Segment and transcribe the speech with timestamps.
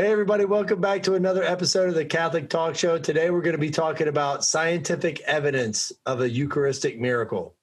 [0.00, 3.00] Hey, everybody, welcome back to another episode of the Catholic Talk Show.
[3.00, 7.56] Today, we're going to be talking about scientific evidence of a Eucharistic miracle.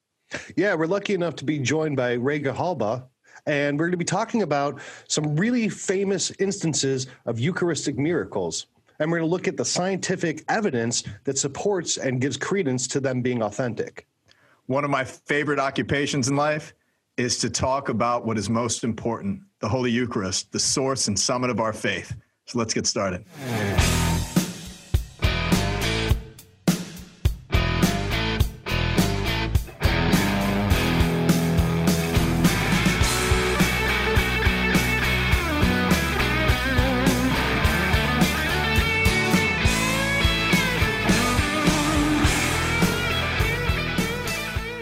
[0.54, 3.04] Yeah, we're lucky enough to be joined by Ray Grijalba,
[3.46, 8.66] and we're going to be talking about some really famous instances of Eucharistic miracles.
[8.98, 13.00] And we're going to look at the scientific evidence that supports and gives credence to
[13.00, 14.06] them being authentic.
[14.66, 16.74] One of my favorite occupations in life
[17.16, 21.48] is to talk about what is most important the Holy Eucharist, the source and summit
[21.48, 22.14] of our faith.
[22.46, 23.24] So let's get started.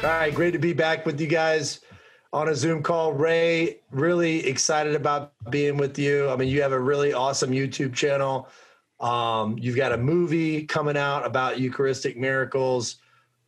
[0.03, 1.81] All right, great to be back with you guys
[2.35, 3.13] on a Zoom call.
[3.13, 6.29] Ray, really excited about being with you.
[6.29, 8.49] I mean, you have a really awesome YouTube channel.
[8.99, 12.97] Um, you've got a movie coming out about Eucharistic miracles.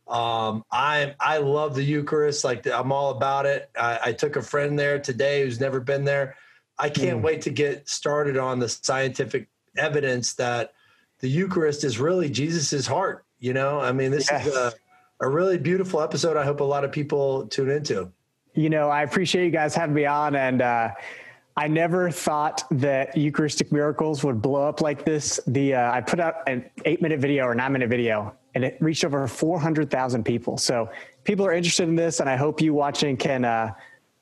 [0.07, 2.45] Um, I I love the Eucharist.
[2.45, 3.69] Like I'm all about it.
[3.77, 6.35] I, I took a friend there today who's never been there.
[6.79, 7.23] I can't mm.
[7.23, 10.73] wait to get started on the scientific evidence that
[11.19, 13.25] the Eucharist is really Jesus's heart.
[13.39, 14.47] You know, I mean, this yes.
[14.47, 14.71] is a,
[15.19, 16.37] a really beautiful episode.
[16.37, 18.13] I hope a lot of people tune into
[18.57, 20.35] you know, I appreciate you guys having me on.
[20.35, 20.89] And uh,
[21.55, 25.39] I never thought that Eucharistic miracles would blow up like this.
[25.45, 28.77] The uh, I put out an eight minute video or nine minute video, and it
[28.79, 30.57] reached over four hundred thousand people.
[30.57, 30.89] So
[31.23, 33.73] people are interested in this, and I hope you watching can uh,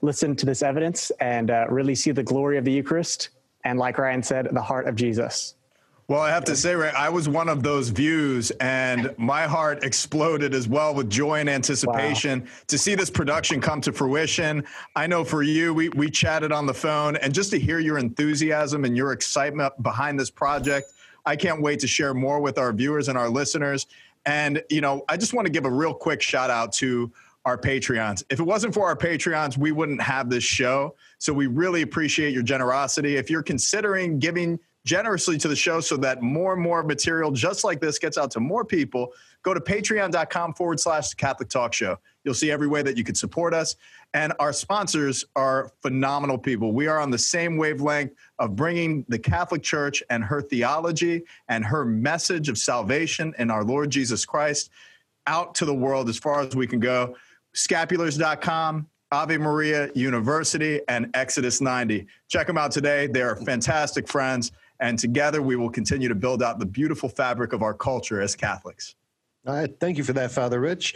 [0.01, 3.29] listen to this evidence and uh, really see the glory of the Eucharist.
[3.63, 5.55] And like Ryan said, the heart of Jesus.
[6.07, 9.83] Well, I have to say, Ray, I was one of those views, and my heart
[9.83, 12.47] exploded as well with joy and anticipation wow.
[12.67, 14.65] to see this production come to fruition.
[14.95, 17.97] I know for you, we, we chatted on the phone, and just to hear your
[17.97, 20.91] enthusiasm and your excitement behind this project,
[21.25, 23.87] I can't wait to share more with our viewers and our listeners.
[24.27, 27.11] And, you know, I just want to give a real quick shout out to
[27.45, 28.23] our Patreons.
[28.29, 30.93] If it wasn't for our Patreons, we wouldn't have this show.
[31.17, 33.15] So we really appreciate your generosity.
[33.15, 37.63] If you're considering giving generously to the show so that more and more material just
[37.63, 39.11] like this gets out to more people,
[39.43, 41.97] go to patreon.com forward slash Catholic Talk Show.
[42.23, 43.75] You'll see every way that you can support us.
[44.13, 46.71] And our sponsors are phenomenal people.
[46.71, 51.65] We are on the same wavelength of bringing the Catholic Church and her theology and
[51.65, 54.69] her message of salvation in our Lord Jesus Christ
[55.27, 57.15] out to the world as far as we can go.
[57.55, 62.05] Scapulars.com, Ave Maria University, and Exodus 90.
[62.27, 63.07] Check them out today.
[63.07, 64.51] They are fantastic friends.
[64.79, 68.35] And together we will continue to build out the beautiful fabric of our culture as
[68.35, 68.95] Catholics.
[69.47, 69.79] All right.
[69.79, 70.95] Thank you for that, Father Rich.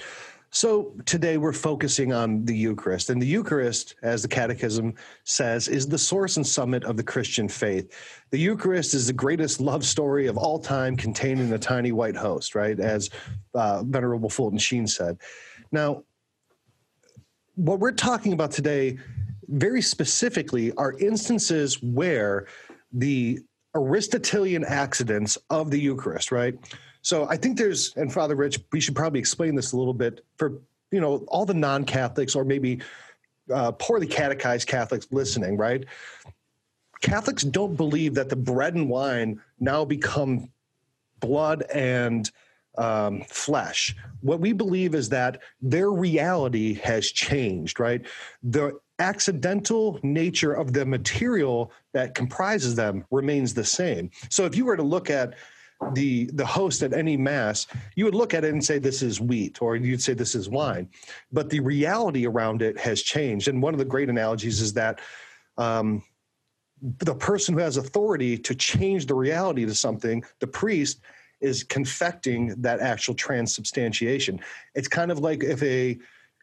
[0.51, 3.11] So today we're focusing on the Eucharist.
[3.11, 7.47] And the Eucharist, as the Catechism says, is the source and summit of the Christian
[7.47, 7.93] faith.
[8.31, 12.15] The Eucharist is the greatest love story of all time contained in a tiny white
[12.15, 12.79] host, right?
[12.79, 13.11] As
[13.53, 15.19] uh, Venerable Fulton Sheen said.
[15.71, 16.03] Now,
[17.53, 18.97] what we're talking about today,
[19.49, 22.47] very specifically, are instances where
[22.91, 23.39] the
[23.75, 26.57] Aristotelian accidents of the Eucharist, right?
[27.01, 30.25] So I think there's, and Father Rich, we should probably explain this a little bit
[30.37, 30.59] for
[30.91, 32.81] you know all the non-Catholics or maybe
[33.53, 35.85] uh, poorly catechized Catholics listening, right?
[37.01, 40.49] Catholics don't believe that the bread and wine now become
[41.19, 42.29] blood and
[42.77, 43.95] um, flesh.
[44.21, 48.05] What we believe is that their reality has changed, right?
[48.43, 54.11] The accidental nature of the material that comprises them remains the same.
[54.29, 55.35] So if you were to look at
[55.93, 57.65] the the host at any mass,
[57.95, 60.49] you would look at it and say this is wheat, or you'd say this is
[60.49, 60.89] wine,
[61.31, 63.47] but the reality around it has changed.
[63.47, 64.99] And one of the great analogies is that
[65.57, 66.03] um,
[66.81, 70.99] the person who has authority to change the reality to something, the priest,
[71.41, 74.39] is confecting that actual transubstantiation.
[74.75, 75.97] It's kind of like if a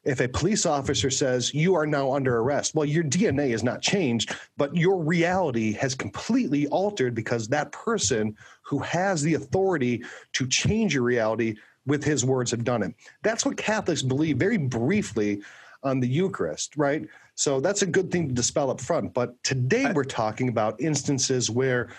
[0.05, 3.83] if a police officer says you are now under arrest, well, your DNA has not
[3.83, 10.47] changed, but your reality has completely altered because that person who has the authority to
[10.47, 11.57] change your reality
[11.87, 12.95] with his words have done it.
[13.23, 15.43] That's what Catholics believe very briefly
[15.83, 17.07] on the Eucharist, right?
[17.35, 19.13] So that's a good thing to dispel up front.
[19.13, 21.91] But today we're talking about instances where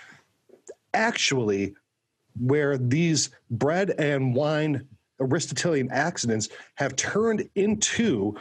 [0.93, 1.75] actually
[2.39, 4.87] where these bread and wine
[5.19, 8.35] Aristotelian accidents have turned into,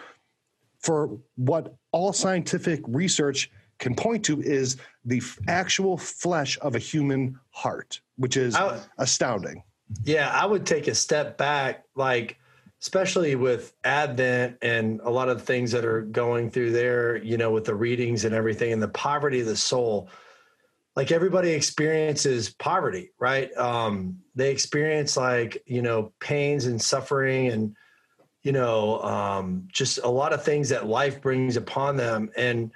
[0.80, 7.38] for what all scientific research can point to, is the actual flesh of a human
[7.50, 8.56] heart, which is
[8.98, 9.62] astounding.
[10.04, 12.38] Yeah, I would take a step back, like,
[12.82, 17.50] especially with Advent and a lot of things that are going through there, you know,
[17.50, 20.08] with the readings and everything and the poverty of the soul
[20.96, 23.54] like everybody experiences poverty, right?
[23.56, 27.76] Um, they experience like you know pains and suffering and
[28.42, 32.30] you know um, just a lot of things that life brings upon them.
[32.36, 32.72] And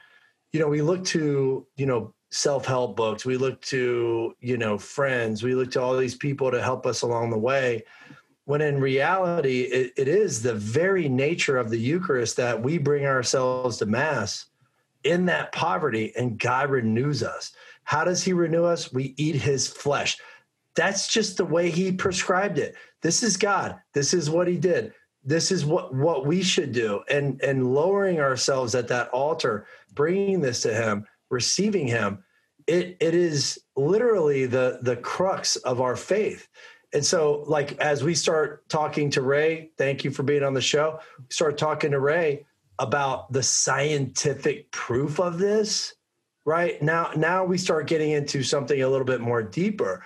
[0.53, 3.25] you know we look to you know self-help books.
[3.25, 5.43] We look to you know friends.
[5.43, 7.85] We look to all these people to help us along the way.
[8.45, 13.07] When in reality it, it is the very nature of the eucharist that we bring
[13.07, 14.47] ourselves to mass
[15.03, 17.53] in that poverty and god renews us
[17.91, 18.93] how does he renew us?
[18.93, 20.17] We eat his flesh.
[20.77, 22.77] That's just the way he prescribed it.
[23.03, 23.81] This is god.
[23.95, 24.93] This is what he did.
[25.25, 27.01] This is what what we should do.
[27.11, 32.23] And and lowering ourselves at that altar bringing this to him receiving him
[32.69, 36.47] it it is literally the the crux of our faith.
[36.93, 40.61] And so like as we start talking to ray thank you for being on the
[40.61, 41.01] show.
[41.19, 42.47] We start talking to ray
[42.79, 45.95] about the scientific proof of this
[46.51, 50.03] right now now we start getting into something a little bit more deeper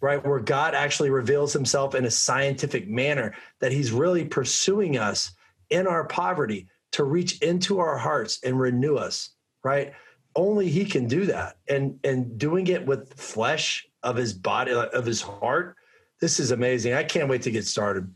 [0.00, 0.24] right?
[0.24, 5.32] Where God actually reveals himself in a scientific manner, that he's really pursuing us
[5.70, 9.30] in our poverty to reach into our hearts and renew us,
[9.64, 9.92] right?
[10.36, 11.56] Only he can do that.
[11.68, 15.76] And and doing it with flesh of his body of his heart,
[16.20, 16.94] this is amazing.
[16.94, 18.08] I can't wait to get started.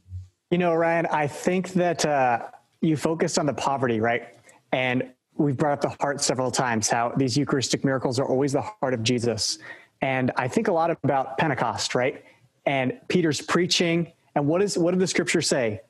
[0.51, 2.47] You know, Ryan, I think that uh,
[2.81, 4.29] you focused on the poverty, right?
[4.71, 8.63] And we've brought up the heart several times, how these Eucharistic miracles are always the
[8.63, 9.59] heart of Jesus.
[10.01, 12.25] And I think a lot about Pentecost, right?
[12.67, 14.13] And Peter's preaching.
[14.35, 15.81] And what is what did the scripture say?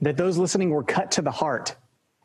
[0.00, 1.76] That those listening were cut to the heart.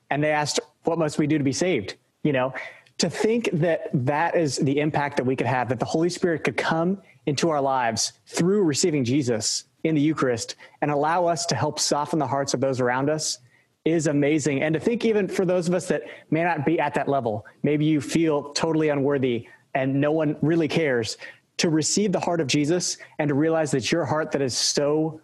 [0.10, 1.96] And they asked, What must we do to be saved?
[2.24, 2.54] You know,
[3.00, 6.44] to think that that is the impact that we could have, that the Holy Spirit
[6.44, 11.56] could come into our lives through receiving Jesus in the Eucharist and allow us to
[11.56, 13.40] help soften the hearts of those around us
[13.86, 14.64] is amazing.
[14.64, 17.46] And to think, even for those of us that may not be at that level,
[17.64, 21.18] maybe you feel totally unworthy and no one really cares
[21.58, 25.22] to receive the heart of Jesus and to realize that your heart that is so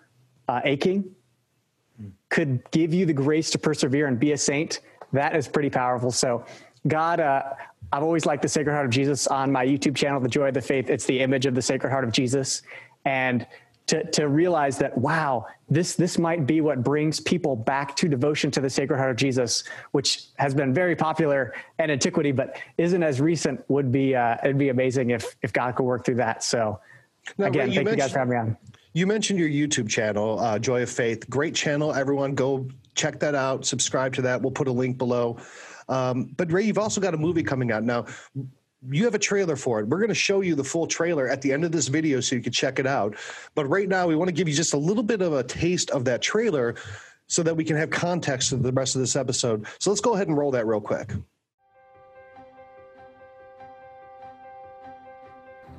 [0.48, 1.04] uh, aching
[2.30, 4.80] could give you the grace to persevere and be a saint.
[5.12, 6.12] That is pretty powerful.
[6.12, 6.46] So,
[6.88, 7.44] God, uh,
[7.92, 10.54] I've always liked the Sacred Heart of Jesus on my YouTube channel, The Joy of
[10.54, 10.90] the Faith.
[10.90, 12.62] It's the image of the Sacred Heart of Jesus.
[13.06, 13.46] And
[13.92, 18.50] to, to realize that wow this this might be what brings people back to devotion
[18.50, 23.04] to the sacred heart of jesus which has been very popular in antiquity but isn't
[23.04, 26.42] as recent would be uh, it'd be amazing if if god could work through that.
[26.42, 26.80] So
[27.38, 28.58] now, again Ray, thank you guys for having me on.
[28.94, 31.30] you mentioned your youtube channel uh, joy of faith.
[31.30, 32.34] Great channel everyone.
[32.34, 34.42] Go check that out subscribe to that.
[34.42, 35.38] We'll put a link below.
[35.90, 37.84] Um, but ray you've also got a movie coming out.
[37.84, 38.06] Now
[38.90, 39.88] you have a trailer for it.
[39.88, 42.36] We're going to show you the full trailer at the end of this video so
[42.36, 43.16] you can check it out.
[43.54, 45.92] But right now, we want to give you just a little bit of a taste
[45.92, 46.76] of that trailer
[47.28, 49.68] so that we can have context to the rest of this episode.
[49.80, 51.14] So let's go ahead and roll that real quick.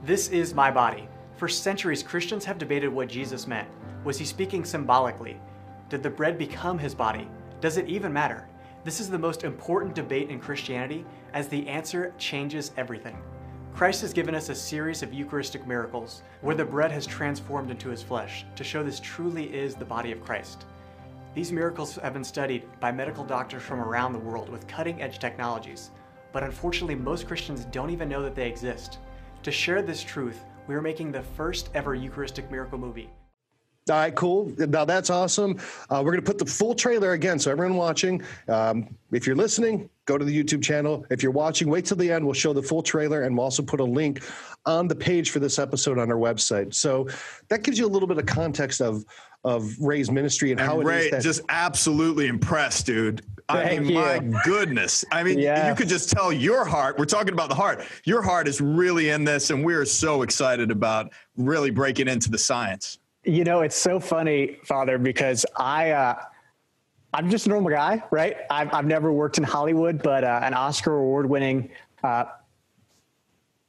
[0.04, 1.08] This is my body.
[1.36, 3.68] For centuries, Christians have debated what Jesus meant.
[4.04, 5.40] Was he speaking symbolically?
[5.88, 7.28] Did the bread become his body?
[7.60, 8.48] Does it even matter?
[8.84, 13.16] This is the most important debate in Christianity as the answer changes everything.
[13.74, 17.88] Christ has given us a series of Eucharistic miracles where the bread has transformed into
[17.88, 20.66] his flesh to show this truly is the body of Christ.
[21.34, 25.18] These miracles have been studied by medical doctors from around the world with cutting edge
[25.18, 25.90] technologies,
[26.32, 28.98] but unfortunately, most Christians don't even know that they exist.
[29.42, 33.10] To share this truth, we are making the first ever Eucharistic miracle movie.
[33.90, 34.52] All right, cool.
[34.58, 35.58] Now that's awesome.
[35.90, 37.40] Uh, we're going to put the full trailer again.
[37.40, 41.04] So everyone watching, um, if you're listening, go to the YouTube channel.
[41.10, 42.24] If you're watching, wait till the end.
[42.24, 44.22] We'll show the full trailer and we'll also put a link
[44.66, 46.74] on the page for this episode on our website.
[46.74, 47.08] So
[47.48, 49.04] that gives you a little bit of context of
[49.44, 53.22] of Ray's ministry and, and how it Ray, is that- just absolutely impressed, dude.
[53.48, 53.94] I Thank mean, you.
[53.98, 55.04] my goodness.
[55.10, 55.68] I mean, yeah.
[55.68, 56.96] you could just tell your heart.
[56.96, 57.84] We're talking about the heart.
[58.04, 62.38] Your heart is really in this, and we're so excited about really breaking into the
[62.38, 62.98] science.
[63.24, 66.24] You know, it's so funny, Father, because I, uh,
[67.14, 68.38] I'm just a normal guy, right?
[68.50, 71.70] I've, I've never worked in Hollywood, but uh, an Oscar award winning,
[72.02, 72.24] uh,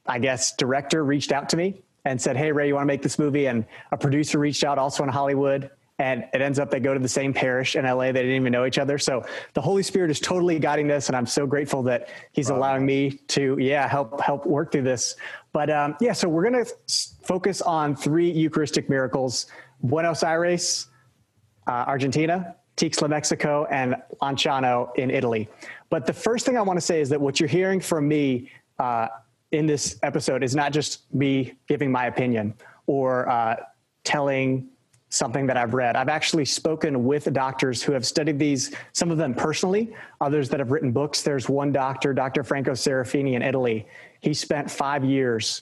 [0.06, 3.02] I guess, director reached out to me and said, Hey, Ray, you want to make
[3.02, 3.46] this movie?
[3.46, 5.70] And a producer reached out also in Hollywood.
[6.00, 8.06] And it ends up they go to the same parish in LA.
[8.06, 8.98] They didn't even know each other.
[8.98, 11.06] So the Holy Spirit is totally guiding this.
[11.08, 12.58] And I'm so grateful that he's wow.
[12.58, 15.14] allowing me to, yeah, help, help work through this.
[15.54, 16.70] But um, yeah, so we're going to
[17.22, 19.46] focus on three Eucharistic miracles
[19.84, 20.88] Buenos Aires,
[21.68, 25.48] uh, Argentina, Tixtla, Mexico, and Lanciano in Italy.
[25.90, 28.50] But the first thing I want to say is that what you're hearing from me
[28.80, 29.08] uh,
[29.52, 32.54] in this episode is not just me giving my opinion
[32.86, 33.54] or uh,
[34.02, 34.68] telling
[35.14, 35.94] something that I've read.
[35.94, 40.58] I've actually spoken with doctors who have studied these, some of them personally, others that
[40.58, 41.22] have written books.
[41.22, 42.42] There's one doctor, Dr.
[42.42, 43.86] Franco Serafini in Italy.
[44.24, 45.60] He spent five years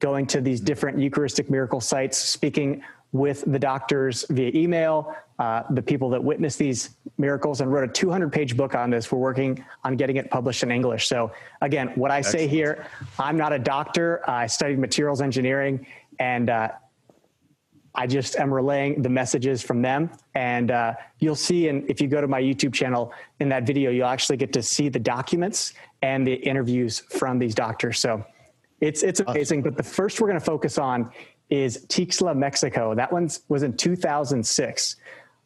[0.00, 2.82] going to these different Eucharistic miracle sites, speaking
[3.12, 7.92] with the doctors via email, uh, the people that witnessed these miracles, and wrote a
[7.92, 9.12] 200 page book on this.
[9.12, 11.06] We're working on getting it published in English.
[11.06, 11.30] So,
[11.60, 12.40] again, what I Excellent.
[12.40, 12.86] say here
[13.20, 15.86] I'm not a doctor, I studied materials engineering,
[16.18, 16.70] and uh,
[17.94, 20.10] I just am relaying the messages from them.
[20.34, 23.90] And uh, you'll see, and if you go to my YouTube channel in that video,
[23.90, 27.98] you'll actually get to see the documents and the interviews from these doctors.
[27.98, 28.24] So
[28.80, 29.62] it's, it's amazing.
[29.62, 31.10] But the first we're going to focus on
[31.50, 32.94] is Tixtla, Mexico.
[32.94, 34.96] That one was in 2006.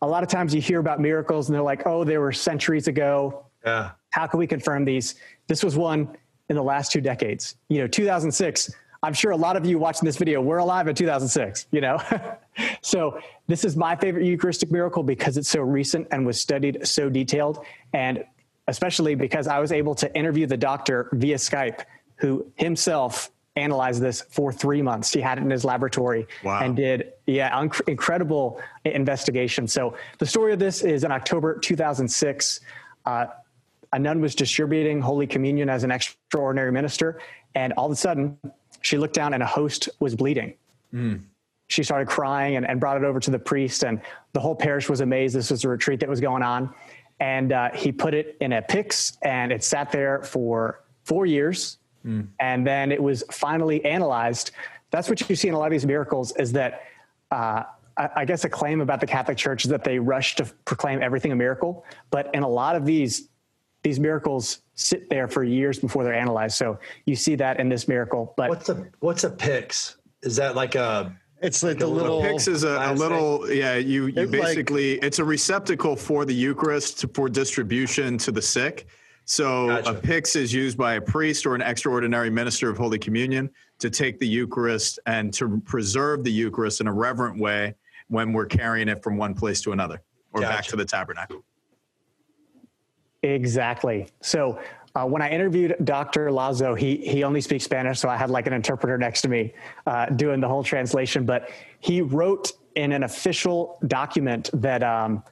[0.03, 2.87] A lot of times you hear about miracles and they're like, oh, they were centuries
[2.87, 3.47] ago.
[3.65, 3.91] Yeah.
[4.11, 5.17] How can we confirm these?
[5.49, 6.17] This was one
[6.49, 7.57] in the last two decades.
[7.69, 8.73] You know, 2006
[9.07, 12.03] I'm sure a lot of you watching this video were alive in 2006, you know?
[12.83, 17.09] so this is my favorite Eucharistic miracle because it's so recent and was studied so
[17.09, 17.65] detailed.
[17.93, 18.25] And
[18.67, 21.85] especially because I was able to interview the doctor via Skype
[22.17, 25.13] who himself analyzed this for three months.
[25.13, 26.59] He had it in his laboratory wow.
[26.59, 29.69] and did, yeah, inc- incredible investigation.
[29.69, 32.61] So the story of this is in October 2006.
[33.05, 33.27] Uh,
[33.93, 37.21] a nun was distributing Holy Communion as an extraordinary minister,
[37.55, 38.37] and all of a sudden,
[38.87, 40.55] she looked down and a host was bleeding.
[40.95, 41.21] Mm.
[41.67, 44.01] She started crying and, and, brought it over to the priest, and
[44.33, 45.35] the whole parish was amazed.
[45.35, 46.73] This was a retreat that was going on.
[47.19, 51.79] And uh, he put it in a Pyx, and it sat there for four years.
[52.07, 52.29] Mm.
[52.39, 54.53] And then it was finally analyzed.
[54.93, 56.83] That's what you see in a lot of these miracles is that
[57.33, 57.65] uh,
[57.97, 61.33] I guess a claim about the Catholic Church is that they rush to proclaim everything
[61.33, 61.85] a miracle.
[62.11, 63.29] But in a lot of these
[63.83, 66.57] these miracles sit there for years before they're analyzed.
[66.57, 68.35] So you see that in this miracle.
[68.37, 69.97] But what's a what's a pyx?
[70.23, 73.77] Is that like a it's like, like the little pyx is a, a little yeah.
[73.77, 78.87] You you basically like, it's a receptacle for the Eucharist for distribution to the sick.
[79.25, 79.91] So gotcha.
[79.91, 83.91] a pyx is used by a priest or an extraordinary minister of Holy Communion to
[83.91, 87.75] take the Eucharist and to preserve the Eucharist in a reverent way
[88.07, 90.01] when we're carrying it from one place to another
[90.33, 90.57] or gotcha.
[90.57, 91.43] back to the tabernacle.
[93.35, 94.09] Exactly.
[94.21, 94.61] So
[94.95, 96.31] uh, when I interviewed Dr.
[96.31, 99.53] Lazo, he he only speaks Spanish, so I had like an interpreter next to me
[99.87, 101.27] uh, doing the whole translation.
[101.27, 105.23] But he wrote in an official document that um,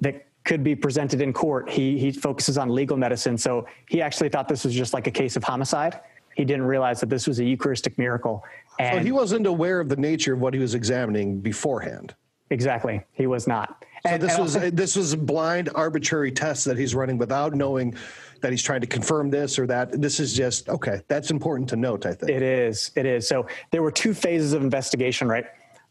[0.00, 1.68] that could be presented in court.
[1.68, 5.12] He he focuses on legal medicine, so he actually thought this was just like a
[5.12, 6.00] case of homicide.
[6.36, 8.44] He didn't realize that this was a Eucharistic miracle.
[8.78, 12.14] And so he wasn't aware of the nature of what he was examining beforehand.
[12.50, 13.84] Exactly, he was not.
[14.04, 17.18] So and, this and was also, this was a blind, arbitrary test that he's running
[17.18, 17.94] without knowing
[18.40, 20.00] that he's trying to confirm this or that.
[20.00, 21.02] This is just okay.
[21.08, 22.06] That's important to note.
[22.06, 22.92] I think it is.
[22.94, 23.26] It is.
[23.26, 25.46] So there were two phases of investigation, right?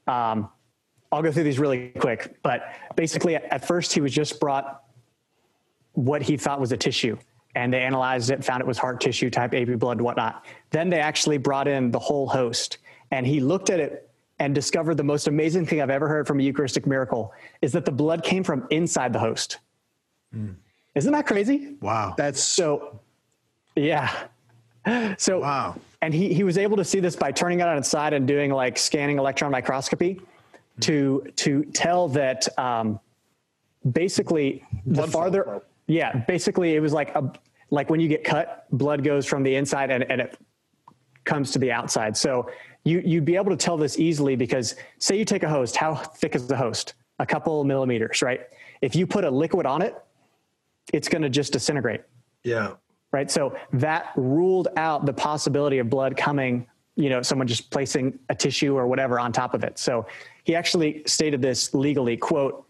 [0.07, 0.49] Um,
[1.11, 4.83] I'll go through these really quick, but basically, at first, he was just brought
[5.93, 7.17] what he thought was a tissue,
[7.55, 10.45] and they analyzed it, found it was heart tissue, type AB blood, whatnot.
[10.69, 12.77] Then they actually brought in the whole host,
[13.11, 14.06] and he looked at it
[14.39, 17.85] and discovered the most amazing thing I've ever heard from a Eucharistic miracle is that
[17.85, 19.57] the blood came from inside the host.
[20.35, 20.55] Mm.
[20.95, 21.75] Isn't that crazy?
[21.81, 22.13] Wow.
[22.17, 22.99] That's so,
[23.75, 24.11] yeah.
[25.17, 25.75] So, wow.
[26.01, 28.27] And he, he was able to see this by turning it on its side and
[28.27, 30.81] doing like scanning electron microscopy mm.
[30.81, 32.99] to, to tell that um,
[33.91, 35.61] basically the farther, flow.
[35.87, 37.33] yeah, basically it was like a,
[37.69, 40.37] like when you get cut, blood goes from the inside and, and it
[41.25, 42.15] comes to the outside.
[42.15, 42.49] So
[42.87, 45.95] you, you'd be able to tell this easily because say you take a host, how
[45.95, 46.93] thick is the host?
[47.19, 48.41] A couple millimeters, right?
[48.81, 49.95] If you put a liquid on it,
[50.93, 52.01] it's going to just disintegrate.
[52.43, 52.75] Yeah.
[53.11, 53.29] Right.
[53.29, 58.35] So that ruled out the possibility of blood coming, you know, someone just placing a
[58.35, 59.79] tissue or whatever on top of it.
[59.79, 60.05] So
[60.45, 62.65] he actually stated this legally quote,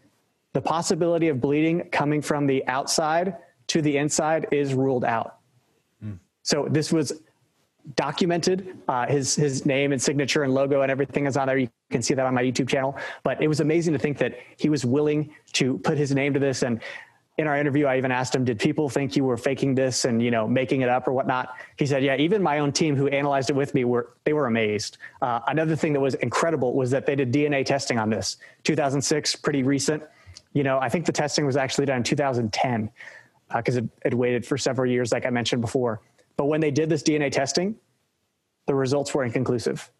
[0.54, 3.36] the possibility of bleeding coming from the outside
[3.68, 5.38] to the inside is ruled out.
[6.04, 6.18] Mm.
[6.42, 7.22] So this was
[7.96, 8.78] documented.
[8.88, 11.58] Uh, his his name and signature and logo and everything is on there.
[11.58, 12.98] You can see that on my YouTube channel.
[13.24, 16.40] But it was amazing to think that he was willing to put his name to
[16.40, 16.64] this.
[16.64, 16.82] And
[17.38, 20.22] in our interview, I even asked him, "Did people think you were faking this and
[20.22, 23.08] you know making it up or whatnot?" He said, "Yeah, even my own team who
[23.08, 26.92] analyzed it with me were they were amazed." Uh, another thing that was incredible was
[26.92, 28.38] that they did DNA testing on this.
[28.64, 30.04] 2006, pretty recent.
[30.54, 32.90] You know, I think the testing was actually done in 2010
[33.56, 36.02] because uh, it, it waited for several years, like I mentioned before.
[36.38, 37.76] But when they did this DNA testing,
[38.68, 39.92] the results were inconclusive.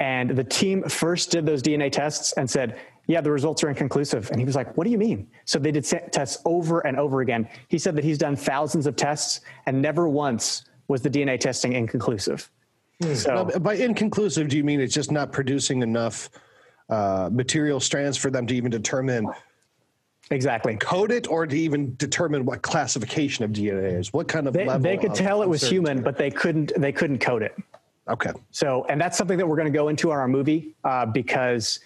[0.00, 4.30] And the team first did those DNA tests and said, yeah, the results are inconclusive.
[4.30, 5.28] And he was like, what do you mean?
[5.44, 7.48] So they did tests over and over again.
[7.68, 11.74] He said that he's done thousands of tests and never once was the DNA testing
[11.74, 12.50] inconclusive.
[13.02, 13.14] Hmm.
[13.14, 16.30] So now, by inconclusive, do you mean it's just not producing enough
[16.88, 19.28] uh, material strands for them to even determine
[20.30, 20.76] Exactly.
[20.76, 24.12] Code it or to even determine what classification of DNA is.
[24.12, 26.92] What kind of they, level they could tell it was human, but they couldn't they
[26.92, 27.54] couldn't code it.
[28.08, 28.32] Okay.
[28.50, 31.78] So, and that's something that we're going to go into in our movie uh, because,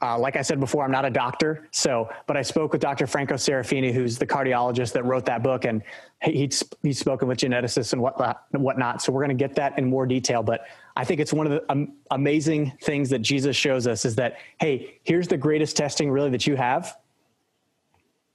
[0.00, 1.68] uh, like I said before, I'm not a doctor.
[1.72, 3.06] So, but I spoke with Dr.
[3.06, 5.82] Franco Serafini, who's the cardiologist that wrote that book, and
[6.22, 8.44] he's he's spoken with geneticists and whatnot.
[8.52, 9.02] Whatnot.
[9.02, 10.42] So, we're going to get that in more detail.
[10.44, 14.14] But I think it's one of the um, amazing things that Jesus shows us is
[14.16, 16.96] that hey, here's the greatest testing really that you have,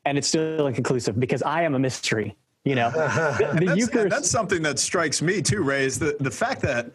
[0.05, 2.35] and it's still inconclusive because I am a mystery.
[2.63, 4.09] You know, the, the that's, Eucharist.
[4.09, 5.85] That's something that strikes me too, Ray.
[5.85, 6.91] Is the the fact that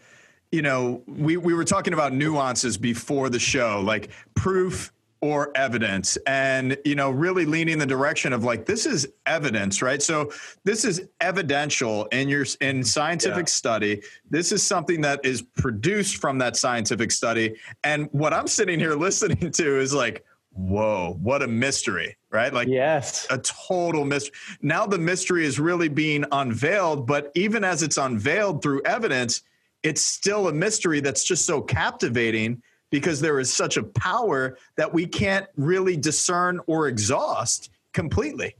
[0.50, 6.17] you know we we were talking about nuances before the show, like proof or evidence
[6.26, 10.33] and you know really leaning the direction of like this is evidence right so
[10.64, 13.45] this is evidential in your in scientific yeah.
[13.45, 18.79] study this is something that is produced from that scientific study and what i'm sitting
[18.79, 22.53] here listening to is like whoa, what a mystery, right?
[22.53, 24.35] Like, yes, a total mystery.
[24.63, 29.43] Now the mystery is really being unveiled, but even as it's unveiled through evidence,
[29.83, 34.93] it's still a mystery that's just so captivating because there is such a power that
[34.93, 38.55] we can't really discern or exhaust completely.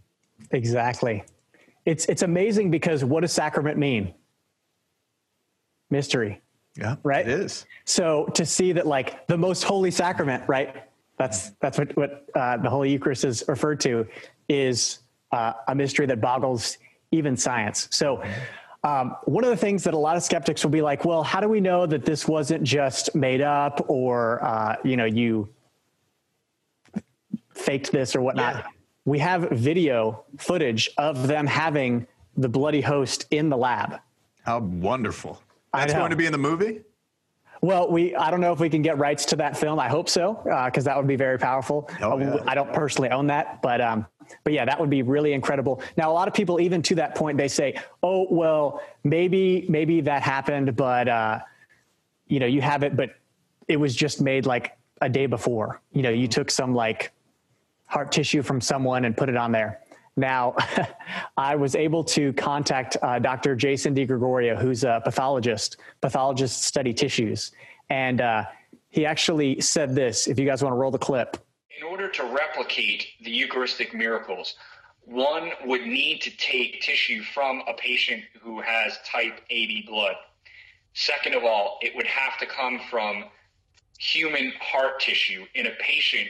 [0.53, 1.25] Exactly.
[1.85, 4.15] It's it's amazing because what does sacrament mean?
[5.91, 6.41] Mystery.
[6.77, 6.97] Yeah.
[7.03, 7.27] Right?
[7.27, 7.67] It is.
[7.85, 10.85] So to see that like the most holy sacrament, right?
[11.21, 14.07] That's that's what what uh, the Holy Eucharist is referred to
[14.49, 15.01] is
[15.33, 16.79] uh, a mystery that boggles
[17.13, 17.89] even science.
[17.93, 18.25] So.
[18.83, 21.39] Um, one of the things that a lot of skeptics will be like, well, how
[21.39, 25.51] do we know that this wasn't just made up or, uh, you know, you
[27.53, 28.55] faked this or whatnot?
[28.55, 28.67] Yeah.
[29.05, 32.07] We have video footage of them having
[32.39, 34.01] the bloody host in the lab.
[34.45, 35.43] How wonderful.
[35.75, 36.81] That's going to be in the movie?
[37.63, 39.79] Well, we I don't know if we can get rights to that film.
[39.79, 41.91] I hope so because uh, that would be very powerful.
[42.01, 42.39] Oh, yeah.
[42.47, 44.07] I don't personally own that, but um,
[44.45, 45.83] but yeah, that would be really incredible.
[45.97, 50.01] Now, a lot of people, even to that point, they say, "Oh, well, maybe maybe
[50.03, 51.41] that happened, but uh,
[52.29, 53.11] you know, you have it, but
[53.69, 55.81] it was just made like a day before.
[55.93, 57.13] You know, you took some like
[57.87, 59.81] heart tissue from someone and put it on there."
[60.21, 60.55] Now,
[61.37, 63.57] I was able to contact uh, Dr.
[63.57, 65.79] Jason DiGregorio, who's a pathologist.
[66.03, 67.53] Pathologists study tissues.
[67.89, 68.45] And uh,
[68.91, 71.39] he actually said this if you guys want to roll the clip.
[71.81, 74.55] In order to replicate the Eucharistic miracles,
[75.01, 80.15] one would need to take tissue from a patient who has type AB blood.
[80.93, 83.25] Second of all, it would have to come from
[83.99, 86.29] human heart tissue in a patient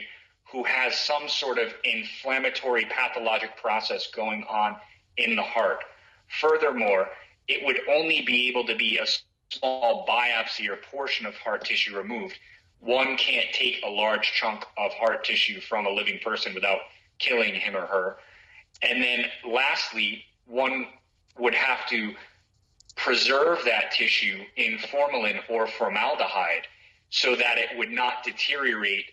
[0.51, 4.75] who has some sort of inflammatory pathologic process going on
[5.17, 5.83] in the heart.
[6.39, 7.09] Furthermore,
[7.47, 9.05] it would only be able to be a
[9.49, 12.37] small biopsy or portion of heart tissue removed.
[12.79, 16.79] One can't take a large chunk of heart tissue from a living person without
[17.19, 18.17] killing him or her.
[18.81, 20.87] And then lastly, one
[21.37, 22.13] would have to
[22.95, 26.67] preserve that tissue in formalin or formaldehyde
[27.09, 29.05] so that it would not deteriorate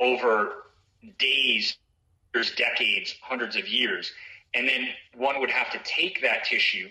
[0.00, 0.64] over
[1.18, 1.76] days,
[2.34, 4.12] years, decades, hundreds of years.
[4.54, 6.88] And then one would have to take that tissue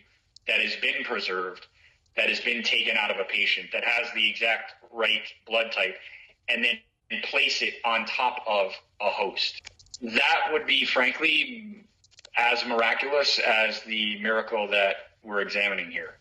[0.47, 1.67] that has been preserved,
[2.15, 5.95] that has been taken out of a patient, that has the exact right blood type,
[6.49, 9.61] and then place it on top of a host.
[10.01, 11.85] That would be, frankly,
[12.37, 16.17] as miraculous as the miracle that we're examining here.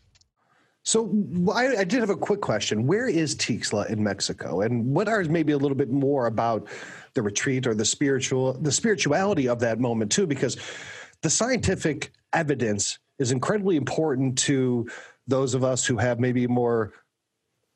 [0.85, 1.11] So
[1.53, 2.87] I, I, did have a quick question.
[2.87, 6.69] Where is Tixtla in Mexico, and what are maybe a little bit more about
[7.15, 10.27] the retreat or the spiritual the spirituality of that moment too?
[10.27, 10.59] Because
[11.23, 14.87] the scientific evidence is incredibly important to
[15.27, 16.93] those of us who have maybe more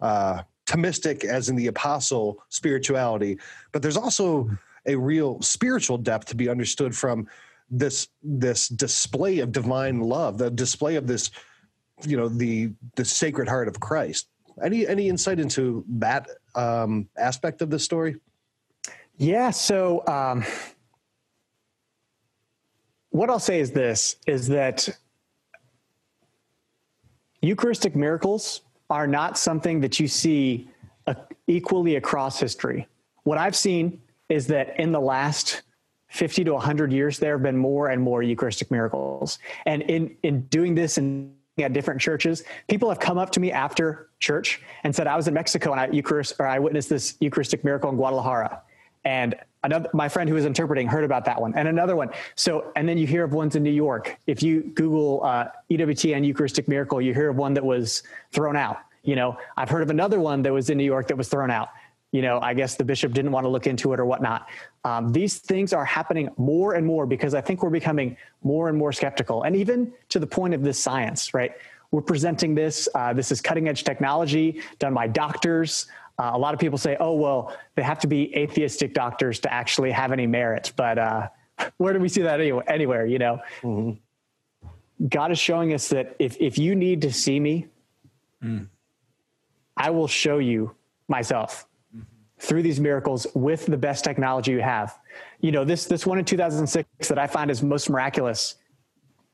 [0.03, 3.39] uh, Thomistic, as in the apostle spirituality,
[3.73, 4.51] but there's also
[4.85, 7.27] a real spiritual depth to be understood from
[7.71, 11.31] this this display of divine love, the display of this
[12.03, 14.29] you know the the sacred heart of christ.
[14.63, 18.17] Any any insight into that um, aspect of the story?
[19.17, 20.45] Yeah so um,
[23.11, 24.89] what i'll say is this is that
[27.43, 30.69] eucharistic miracles are not something that you see
[31.07, 31.15] uh,
[31.47, 32.87] equally across history.
[33.25, 35.63] What i've seen is that in the last
[36.09, 39.39] 50 to 100 years there have been more and more eucharistic miracles.
[39.67, 42.45] And in in doing this and at different churches.
[42.69, 45.81] People have come up to me after church and said, I was in Mexico and
[45.81, 48.63] I Eucharist or I witnessed this Eucharistic miracle in Guadalajara.
[49.05, 52.11] And another my friend who was interpreting heard about that one and another one.
[52.35, 54.19] So and then you hear of ones in New York.
[54.27, 58.79] If you Google uh, EWTN Eucharistic miracle, you hear of one that was thrown out.
[59.05, 61.51] You know, I've heard of another one that was in New York that was thrown
[61.51, 61.71] out
[62.13, 64.49] you know, I guess the bishop didn't want to look into it or whatnot.
[64.85, 68.79] Um, these things are happening more and more because I think we're becoming more and
[68.79, 69.43] more skeptical.
[69.43, 71.53] And even to the point of this science, right?
[71.91, 72.89] we're presenting this.
[72.95, 75.87] Uh, this is cutting edge technology done by doctors.
[76.19, 79.53] Uh, a lot of people say, oh, well, they have to be atheistic doctors to
[79.53, 80.73] actually have any merit.
[80.77, 81.29] But uh,
[81.77, 82.71] where do we see that anywhere?
[82.71, 83.41] anywhere you know?
[83.63, 85.07] Mm-hmm.
[85.09, 87.69] God is showing us that if, if you need to see me,
[88.43, 88.67] mm.
[89.77, 90.75] I will show you
[91.07, 91.68] myself.
[92.39, 94.99] Through these miracles with the best technology you have.
[95.41, 98.57] You know, this, this one in 2006 that I find is most miraculous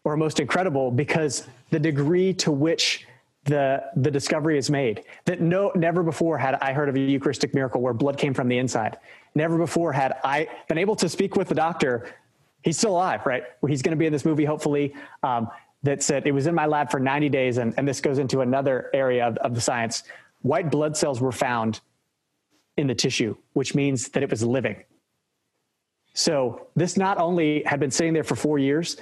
[0.05, 3.07] or most incredible because the degree to which
[3.45, 7.53] the the discovery is made that no never before had I heard of a Eucharistic
[7.53, 8.97] miracle where blood came from the inside.
[9.35, 12.15] Never before had I been able to speak with the doctor.
[12.63, 13.45] He's still alive, right?
[13.69, 14.95] He's going to be in this movie, hopefully.
[15.23, 15.51] Um,
[15.83, 18.41] that said, it was in my lab for 90 days, and, and this goes into
[18.41, 20.03] another area of, of the science.
[20.41, 21.83] White blood cells were found
[22.77, 24.83] in the tissue, which means that it was living.
[26.15, 28.97] So this not only had been sitting there for four years,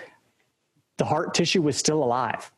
[0.98, 2.50] the heart tissue was still alive.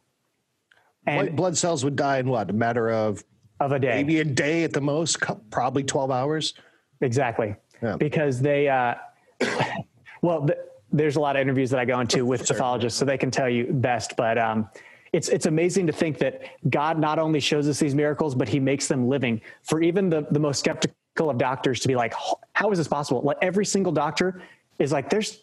[1.06, 2.48] And blood cells would die in what?
[2.50, 3.22] A matter of
[3.60, 5.18] of a day, maybe a day at the most,
[5.50, 6.54] probably twelve hours.
[7.00, 7.96] Exactly, yeah.
[7.96, 8.68] because they.
[8.68, 8.94] Uh,
[10.22, 10.58] well, th-
[10.92, 13.50] there's a lot of interviews that I go into with pathologists, so they can tell
[13.50, 14.16] you best.
[14.16, 14.68] But um,
[15.12, 18.58] it's it's amazing to think that God not only shows us these miracles, but He
[18.58, 19.42] makes them living.
[19.62, 22.14] For even the the most skeptical of doctors to be like,
[22.52, 23.22] how is this possible?
[23.22, 24.42] Like every single doctor
[24.78, 25.42] is like, there's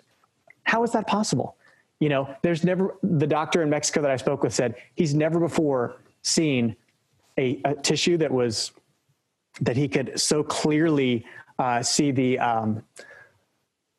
[0.64, 1.56] how is that possible?
[2.00, 5.40] You know, there's never the doctor in Mexico that I spoke with said he's never
[5.40, 6.76] before seen
[7.38, 8.72] a, a tissue that was
[9.62, 11.26] that he could so clearly
[11.60, 12.84] uh, see the um,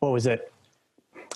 [0.00, 0.51] what was it?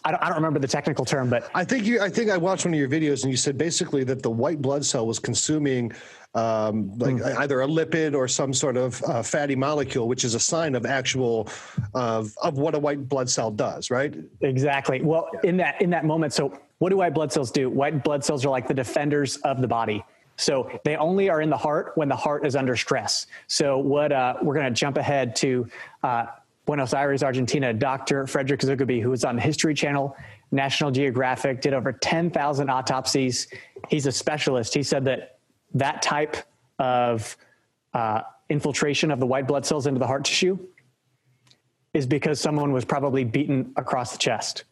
[0.05, 2.01] I don't, I don't remember the technical term, but I think you.
[2.01, 4.63] I think I watched one of your videos, and you said basically that the white
[4.63, 5.93] blood cell was consuming
[6.35, 7.39] um, like mm-hmm.
[7.39, 10.85] either a lipid or some sort of uh, fatty molecule, which is a sign of
[10.85, 11.49] actual
[11.95, 14.15] of of what a white blood cell does, right?
[14.43, 15.01] Exactly.
[15.03, 15.49] Well, yeah.
[15.49, 17.71] in that in that moment, so what do white blood cells do?
[17.71, 20.05] White blood cells are like the defenders of the body.
[20.37, 23.27] So they only are in the heart when the heart is under stress.
[23.47, 25.67] So what uh, we're going to jump ahead to
[26.03, 26.27] uh,
[26.67, 27.73] Buenos Aires, Argentina.
[27.73, 28.27] Dr.
[28.27, 30.17] Frederick Zugibe, who was on the History Channel,
[30.51, 33.49] National Geographic, did over 10,000 autopsies.
[33.89, 34.75] He's a specialist.
[34.75, 35.39] He said that
[35.75, 36.37] that type
[36.79, 37.37] of
[37.95, 40.59] uh, infiltration of the white blood cells into the heart tissue
[41.95, 44.65] is because someone was probably beaten across the chest.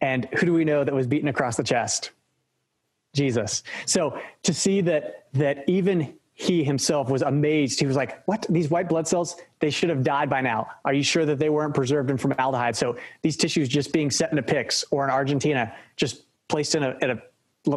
[0.00, 2.12] And who do we know that was beaten across the chest?
[3.14, 3.64] Jesus.
[3.86, 7.80] So to see that that even he himself was amazed.
[7.80, 8.46] He was like, "What?
[8.48, 9.34] These white blood cells?
[9.58, 10.68] They should have died by now.
[10.84, 12.76] Are you sure that they weren't preserved in formaldehyde?
[12.76, 16.84] So these tissues just being set in a pyx or in Argentina, just placed in
[16.84, 17.22] a, in a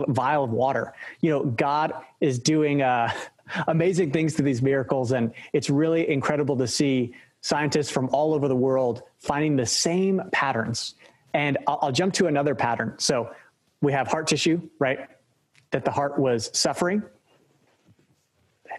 [0.09, 0.93] vial of water.
[1.21, 3.11] You know, God is doing uh,
[3.67, 8.47] amazing things to these miracles, and it's really incredible to see scientists from all over
[8.47, 10.93] the world finding the same patterns.
[11.33, 12.93] And I'll, I'll jump to another pattern.
[12.99, 13.33] So
[13.81, 15.09] we have heart tissue, right?
[15.71, 17.01] That the heart was suffering,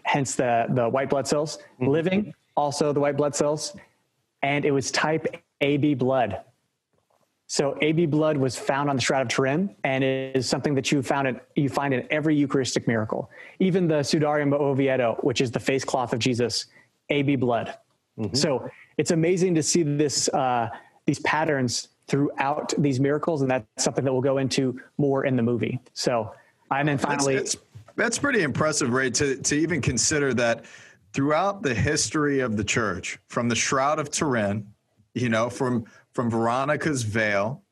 [0.03, 1.57] hence the the white blood cells.
[1.57, 1.87] Mm-hmm.
[1.87, 3.75] Living, also the white blood cells,
[4.41, 6.43] and it was type AB blood
[7.53, 10.91] so AB blood was found on the Shroud of Turin and it is something that
[10.91, 13.29] you found in, you find in every Eucharistic miracle.
[13.59, 16.65] Even the Sudarium Oviedo, which is the face cloth of Jesus,
[17.09, 17.77] AB blood.
[18.17, 18.35] Mm-hmm.
[18.35, 20.69] So it's amazing to see this uh,
[21.05, 25.43] these patterns throughout these miracles, and that's something that we'll go into more in the
[25.43, 25.79] movie.
[25.93, 26.33] So,
[26.71, 27.45] and then finally,
[27.95, 30.65] that's pretty impressive, Ray, to to even consider that
[31.13, 34.67] throughout the history of the church, from the Shroud of Turin,
[35.13, 37.63] you know, from from Veronica's veil,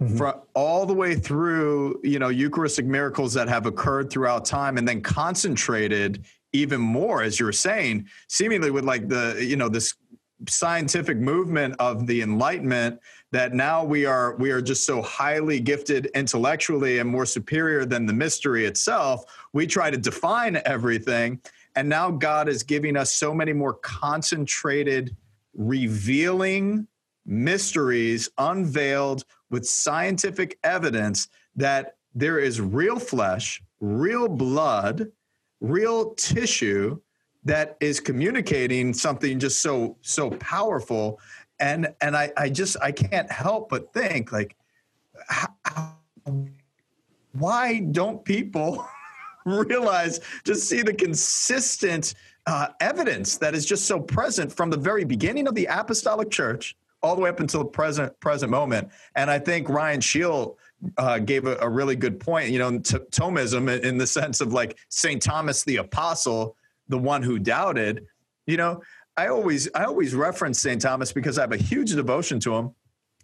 [0.00, 0.16] mm-hmm.
[0.16, 4.86] from all the way through, you know, Eucharistic miracles that have occurred throughout time, and
[4.86, 9.94] then concentrated even more, as you were saying, seemingly with like the, you know, this
[10.48, 13.00] scientific movement of the enlightenment
[13.30, 18.06] that now we are we are just so highly gifted intellectually and more superior than
[18.06, 21.40] the mystery itself we try to define everything.
[21.74, 25.16] And now god is giving us so many more concentrated
[25.54, 26.86] revealing
[27.24, 35.10] mysteries unveiled with scientific evidence that there is real flesh, real blood,
[35.60, 37.00] real tissue
[37.44, 41.20] that is communicating something just so so powerful
[41.60, 44.56] and and I, I just I can't help but think like
[45.28, 45.96] how,
[47.32, 48.86] why don't people
[49.46, 52.14] realize just see the consistent
[52.46, 56.76] uh, evidence that is just so present from the very beginning of the apostolic church
[57.02, 58.88] all the way up until the present present moment.
[59.16, 60.56] And I think Ryan Scheel
[60.96, 62.50] uh, gave a, a, really good point.
[62.50, 66.56] You know, t- Thomism in the sense of like Saint Thomas the Apostle,
[66.88, 68.06] the one who doubted.
[68.46, 68.82] You know,
[69.16, 72.74] I always I always reference Saint Thomas because I have a huge devotion to him,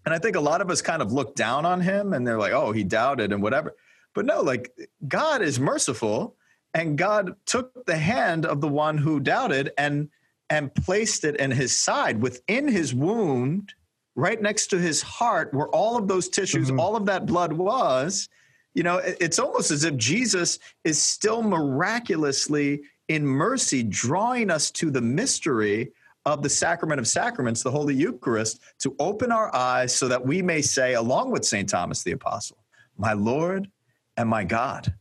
[0.04, 2.38] and I think a lot of us kind of look down on him and they're
[2.38, 3.74] like, oh, he doubted and whatever.
[4.14, 4.72] But no, like
[5.06, 6.36] God is merciful
[6.74, 10.08] and God took the hand of the one who doubted and
[10.50, 13.74] and placed it in his side within his wound,
[14.14, 16.80] right next to his heart, where all of those tissues, mm-hmm.
[16.80, 18.28] all of that blood was.
[18.74, 24.90] You know, it's almost as if Jesus is still miraculously in mercy, drawing us to
[24.90, 25.92] the mystery
[26.26, 30.42] of the sacrament of sacraments, the Holy Eucharist, to open our eyes so that we
[30.42, 31.68] may say, along with St.
[31.68, 32.58] Thomas the Apostle,
[32.96, 33.70] My Lord
[34.16, 34.92] and my God.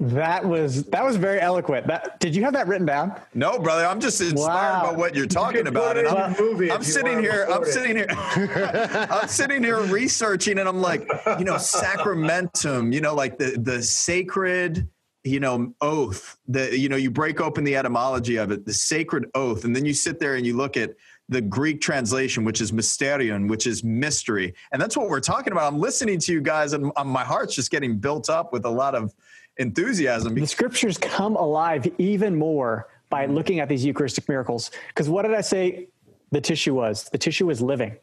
[0.00, 1.86] That was that was very eloquent.
[1.86, 3.20] That did you have that written down?
[3.34, 3.86] No, brother.
[3.86, 4.90] I'm just inspired wow.
[4.90, 5.96] by what you're talking you about.
[5.96, 6.34] And I'm,
[6.72, 7.46] I'm sitting here.
[7.48, 8.08] I'm sitting here.
[8.10, 12.92] I'm sitting here researching, and I'm like, you know, sacramentum.
[12.92, 14.88] You know, like the the sacred
[15.24, 19.30] you know oath the you know you break open the etymology of it the sacred
[19.36, 20.94] oath and then you sit there and you look at
[21.28, 24.54] the greek translation which is mysterion which is mystery.
[24.72, 25.72] And that's what we're talking about.
[25.72, 28.70] I'm listening to you guys and um, my heart's just getting built up with a
[28.70, 29.14] lot of
[29.58, 30.34] enthusiasm.
[30.34, 33.34] The scriptures come alive even more by mm-hmm.
[33.34, 34.70] looking at these eucharistic miracles.
[34.88, 35.88] Because what did i say?
[36.30, 37.04] The tissue was.
[37.10, 37.96] The tissue was living.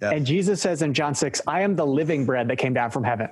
[0.00, 3.04] And jesus says in john 6 i am the living bread that came down from
[3.04, 3.28] heaven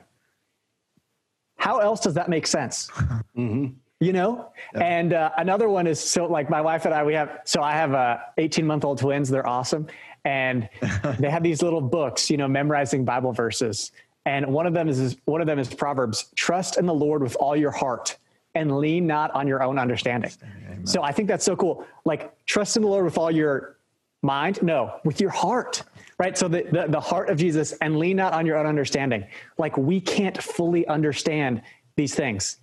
[1.61, 2.88] how else does that make sense?
[3.37, 3.66] mm-hmm.
[4.03, 4.81] You know, yeah.
[4.81, 7.73] and uh, another one is so like my wife and I, we have, so I
[7.73, 9.29] have uh, 18 month old twins.
[9.29, 9.87] They're awesome.
[10.25, 10.70] And
[11.18, 13.92] they have these little books, you know, memorizing Bible verses.
[14.25, 17.37] And one of them is, one of them is Proverbs, trust in the Lord with
[17.37, 18.16] all your heart
[18.55, 20.33] and lean not on your own understanding.
[20.42, 20.87] Amen.
[20.87, 21.87] So I think that's so cool.
[22.07, 23.77] Like trust in the Lord with all your
[24.23, 24.62] mind.
[24.62, 25.83] No, with your heart
[26.20, 26.37] right?
[26.37, 29.24] So the, the, the heart of Jesus and lean not on your own understanding.
[29.56, 31.62] Like we can't fully understand
[31.96, 32.59] these things,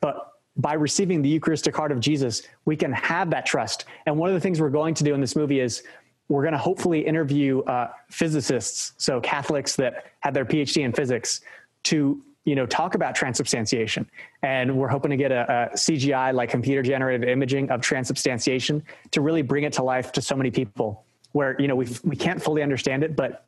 [0.00, 3.84] but by receiving the Eucharistic heart of Jesus, we can have that trust.
[4.06, 5.82] And one of the things we're going to do in this movie is
[6.30, 11.42] we're going to hopefully interview uh, physicists, so Catholics that had their PhD in physics,
[11.84, 14.08] to you know talk about transubstantiation.
[14.42, 19.20] And we're hoping to get a, a CGI, like computer generated imaging of transubstantiation, to
[19.20, 21.03] really bring it to life to so many people
[21.34, 23.46] where you know we we can't fully understand it, but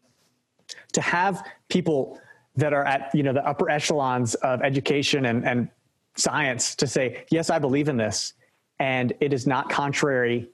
[0.92, 2.20] to have people
[2.56, 5.68] that are at you know the upper echelons of education and, and
[6.16, 8.32] science to say yes i believe in this
[8.78, 10.48] and it is not contrary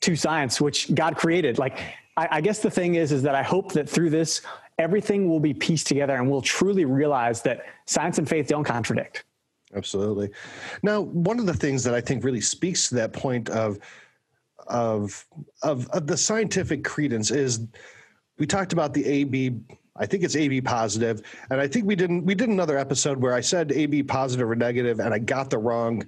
[0.00, 1.58] to science which god created.
[1.58, 1.78] Like
[2.16, 4.42] I, I, guess the thing is is that i hope that through this
[4.78, 9.24] everything will be pieced together and we'll truly realize that science and faith don't contradict.
[9.74, 10.30] Absolutely.
[10.82, 13.78] Now one of the things that i think really speaks to that point of
[14.68, 15.24] of,
[15.62, 17.66] of of the scientific credence is
[18.38, 19.60] we talked about the AB.
[19.96, 22.24] I think it's AB positive, and I think we didn't.
[22.24, 25.58] We did another episode where I said AB positive or negative, and I got the
[25.58, 26.04] wrong,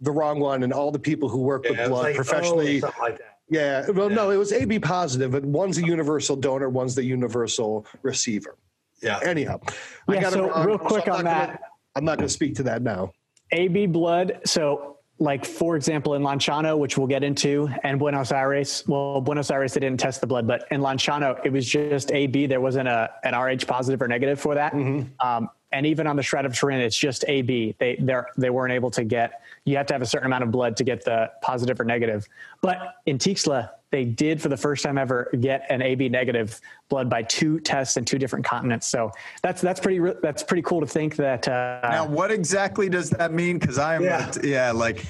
[0.00, 0.62] the wrong one.
[0.62, 3.88] And all the people who work yeah, with blood like, professionally, oh, like yeah.
[3.90, 4.16] Well, yeah.
[4.16, 8.56] no, it was AB positive, but one's a universal donor, one's the universal receiver.
[9.02, 9.20] Yeah.
[9.22, 9.60] Anyhow,
[10.08, 10.18] yeah.
[10.18, 11.58] I got so real quick so on that, gonna,
[11.96, 13.12] I'm not going to speak to that now.
[13.52, 14.40] AB blood.
[14.46, 18.82] So like for example in Lanciano, which we'll get into, and Buenos Aires.
[18.86, 22.46] Well, Buenos Aires they didn't test the blood, but in Lanciano it was just AB.
[22.46, 24.72] There wasn't a an RH positive or negative for that.
[24.72, 25.26] Mm-hmm.
[25.26, 27.74] Um, and even on the shroud of Turin, it's just AB.
[27.78, 29.42] They they they weren't able to get.
[29.64, 32.26] You have to have a certain amount of blood to get the positive or negative.
[32.62, 37.10] But in Tixtla, they did for the first time ever get an AB negative blood
[37.10, 38.86] by two tests in two different continents.
[38.86, 39.10] So
[39.42, 41.48] that's that's pretty that's pretty cool to think that.
[41.48, 43.58] Uh, now, what exactly does that mean?
[43.58, 44.32] Because I am yeah.
[44.42, 45.04] yeah like.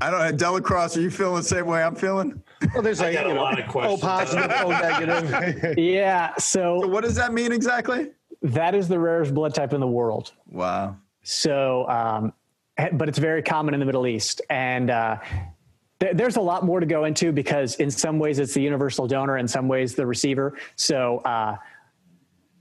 [0.00, 0.60] I don't know.
[0.60, 2.40] DellaCrosse, are you feeling the same way I'm feeling?
[2.72, 4.00] Well, there's like, a know, lot of questions.
[4.00, 5.74] O positive, O negative.
[5.78, 6.32] yeah.
[6.36, 8.10] So, so, what does that mean exactly?
[8.42, 10.32] That is the rarest blood type in the world.
[10.50, 10.96] Wow.
[11.22, 12.32] So, um,
[12.92, 14.40] but it's very common in the Middle East.
[14.48, 15.18] And uh,
[15.98, 19.36] there's a lot more to go into because in some ways it's the universal donor,
[19.36, 20.56] in some ways the receiver.
[20.76, 21.56] So uh,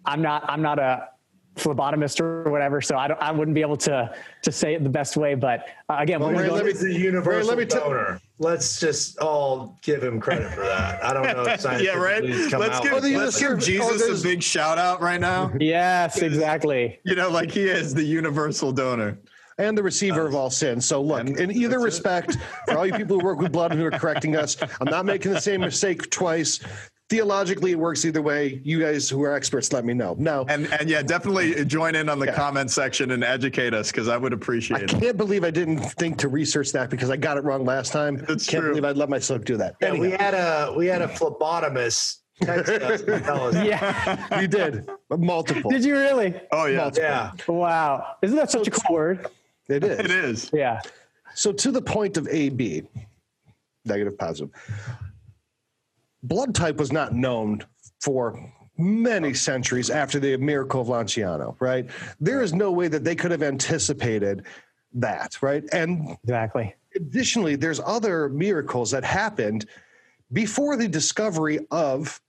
[0.05, 1.09] I'm not I'm not a
[1.59, 4.89] phlebotomist or whatever, so I don't I wouldn't be able to to say it the
[4.89, 5.35] best way.
[5.35, 8.19] But uh, again, well, Ray, let me, the universal Ray, donor.
[8.19, 11.03] T- let's just all give him credit for that.
[11.03, 12.23] I don't know if science yeah, right.
[12.23, 15.51] Let's give, let's give Jesus oh, a big shout out right now.
[15.59, 16.99] Yes, exactly.
[17.03, 19.17] You know, like he is the universal donor
[19.59, 20.81] and the receiver of all sin.
[20.81, 23.79] So look, and in either respect, for all you people who work with blood and
[23.79, 26.61] who are correcting us, I'm not making the same mistake twice.
[27.09, 28.61] Theologically, it works either way.
[28.63, 30.15] You guys who are experts, let me know.
[30.19, 32.35] Now, and and yeah, definitely join in on the yeah.
[32.35, 34.93] comment section and educate us because I would appreciate it.
[34.93, 37.91] I can't believe I didn't think to research that because I got it wrong last
[37.91, 38.17] time.
[38.27, 38.69] That's can't true.
[38.69, 39.75] believe I'd let myself do that.
[39.81, 40.01] Yeah, Anyhow.
[40.03, 43.55] we had a we had a phlebotomist text us tell us.
[43.55, 45.71] Yeah, you did multiple.
[45.71, 46.39] Did you really?
[46.51, 47.03] Oh yeah, multiple.
[47.09, 47.31] yeah.
[47.47, 49.27] Wow, isn't that such a cool word?
[49.67, 49.99] It is.
[49.99, 50.49] It is.
[50.53, 50.81] Yeah.
[51.35, 52.83] So to the point of AB,
[53.85, 54.51] negative positive,
[56.23, 57.63] blood type was not known
[58.01, 61.89] for many centuries after the miracle of Lanciano, right?
[62.19, 64.45] There is no way that they could have anticipated
[64.93, 65.63] that, right?
[65.73, 66.75] And exactly.
[66.95, 69.65] Additionally, there's other miracles that happened
[70.31, 72.21] before the discovery of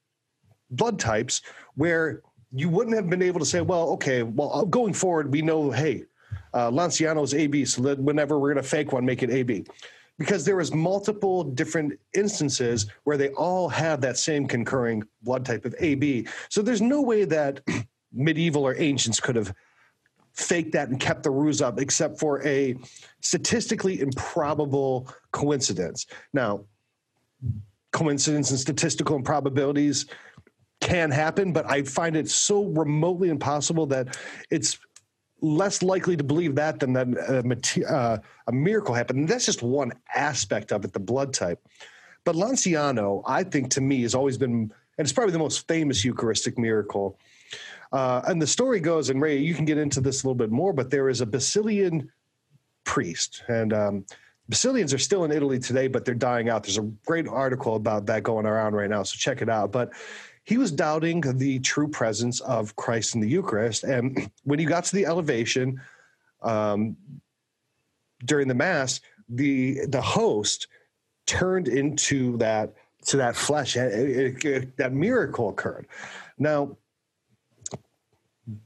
[0.71, 1.43] blood types
[1.75, 2.23] where
[2.53, 5.71] you wouldn't have been able to say, well, okay, well, uh, going forward, we know,
[5.71, 6.05] hey,
[6.53, 9.65] uh, Lanciano is AB, so that whenever we're going to fake one, make it AB.
[10.21, 15.65] Because there was multiple different instances where they all have that same concurring blood type
[15.65, 16.29] of AB.
[16.51, 17.61] So there's no way that
[18.13, 19.53] medieval or ancients could have
[20.35, 22.77] faked that and kept the ruse up, except for a
[23.21, 26.07] statistically improbable coincidence.
[26.35, 26.67] Now,
[27.93, 30.07] coincidence and statistical improbabilities
[30.81, 34.19] can happen, but I find it so remotely impossible that
[34.51, 34.79] it's
[35.43, 39.21] less likely to believe that than that a, uh, a miracle happened.
[39.21, 41.61] And that's just one aspect of it, the blood type.
[42.25, 46.05] But Lanciano, I think to me, has always been, and it's probably the most famous
[46.05, 47.19] Eucharistic miracle.
[47.93, 50.51] Uh, and the story goes, and Ray, you can get into this a little bit
[50.51, 52.11] more, but there is a Basilian
[52.85, 54.05] priest, and um,
[54.49, 56.65] Basilians are still in Italy today, but they're dying out.
[56.65, 59.71] There's a great article about that going around right now, so check it out.
[59.71, 59.93] But
[60.45, 63.85] he was doubting the true presence of Christ in the Eucharist.
[63.85, 65.81] And when he got to the elevation
[66.43, 66.97] um,
[68.25, 70.67] during the Mass, the the host
[71.27, 72.75] turned into that
[73.07, 73.77] to that flesh.
[73.77, 75.87] It, it, it, that miracle occurred.
[76.39, 76.77] Now,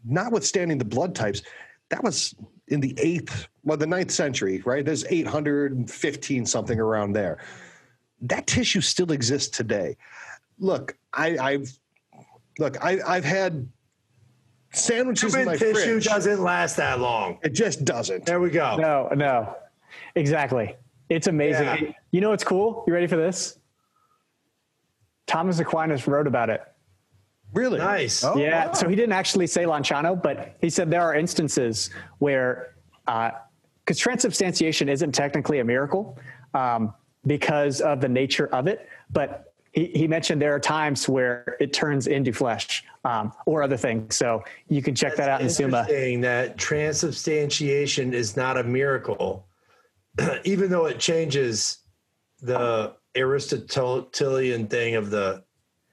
[0.05, 1.43] notwithstanding the blood types,
[1.91, 2.35] that was
[2.69, 4.85] in the eighth, well, the ninth century, right?
[4.85, 7.39] There's 815 something around there.
[8.23, 9.97] That tissue still exists today
[10.65, 11.79] look, I, I've
[12.59, 13.69] look, I, I've had
[14.73, 16.05] sandwiches in my tissue fridge.
[16.05, 17.39] doesn't last that long.
[17.43, 18.27] It just doesn't.
[18.27, 18.77] There we go.
[18.77, 19.57] No, no,
[20.15, 20.75] exactly.
[21.09, 21.65] It's amazing.
[21.65, 21.93] Yeah.
[22.11, 22.83] You know what's cool?
[22.87, 23.59] You ready for this?
[25.27, 26.63] Thomas Aquinas wrote about it.
[27.53, 27.79] Really?
[27.79, 28.25] Nice.
[28.25, 28.67] Oh, yeah.
[28.67, 28.73] Wow.
[28.73, 32.75] So he didn't actually say Lanciano, but he said there are instances where,
[33.05, 33.31] because
[33.91, 36.19] uh, transubstantiation isn't technically a miracle
[36.53, 36.93] um,
[37.27, 41.73] because of the nature of it, but he, he mentioned there are times where it
[41.73, 44.15] turns into flesh um, or other things.
[44.15, 45.85] So you can check That's that out in Summa.
[45.89, 49.47] Saying that transubstantiation is not a miracle,
[50.45, 51.79] even though it changes
[52.41, 55.43] the Aristotelian thing of the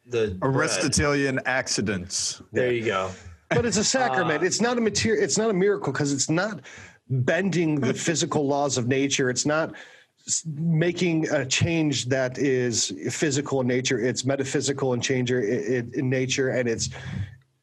[0.06, 1.48] the Aristotelian bread.
[1.48, 2.42] accidents.
[2.52, 3.10] There you go.
[3.50, 4.44] But it's a sacrament.
[4.44, 5.24] Uh, it's not a material.
[5.24, 6.62] It's not a miracle because it's not
[7.10, 9.30] bending the physical laws of nature.
[9.30, 9.74] It's not
[10.46, 16.50] making a change that is physical in nature it's metaphysical in change in, in nature
[16.50, 16.90] and it's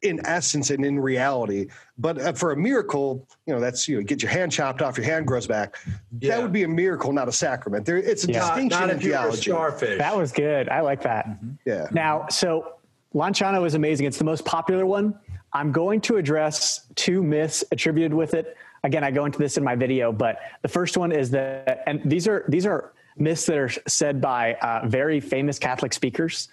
[0.03, 1.67] in essence and in reality
[1.99, 4.97] but uh, for a miracle you know that's you know get your hand chopped off
[4.97, 5.77] your hand grows back
[6.21, 6.37] yeah.
[6.37, 8.41] that would be a miracle not a sacrament there it's a yeah.
[8.41, 9.99] distinction not, not in theology starfish.
[9.99, 11.51] that was good i like that mm-hmm.
[11.65, 12.75] yeah now so
[13.15, 15.19] lanciano is amazing it's the most popular one
[15.53, 19.65] i'm going to address two myths attributed with it again, I go into this in
[19.65, 23.59] my video, but the first one is that, and these are these are myths that
[23.59, 26.49] are said by uh, very famous Catholic speakers.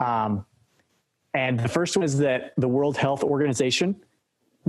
[0.00, 0.44] Um,
[1.34, 3.96] and the first one is that the World Health Organization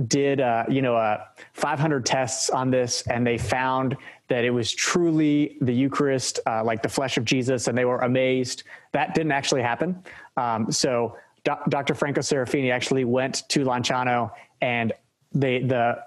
[0.06, 3.96] did, uh, you know, uh, 500 tests on this, and they found
[4.28, 8.00] that it was truly the Eucharist, uh, like the flesh of Jesus, and they were
[8.00, 8.62] amazed.
[8.92, 10.04] That didn't actually happen.
[10.36, 11.16] Um, so
[11.48, 11.94] Do- Dr.
[11.94, 14.92] Franco Serafini actually went to Lanciano, and
[15.32, 16.02] they the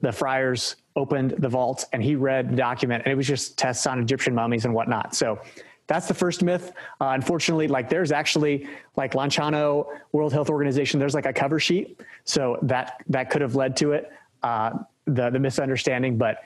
[0.00, 3.86] the friars opened the vault and he read the document and it was just tests
[3.86, 5.14] on Egyptian mummies and whatnot.
[5.14, 5.40] So
[5.86, 6.72] that's the first myth.
[7.00, 12.00] Uh, unfortunately, like there's actually like Lanciano World Health Organization, there's like a cover sheet.
[12.24, 14.12] So that, that could have led to it,
[14.42, 16.42] uh, the, the misunderstanding, but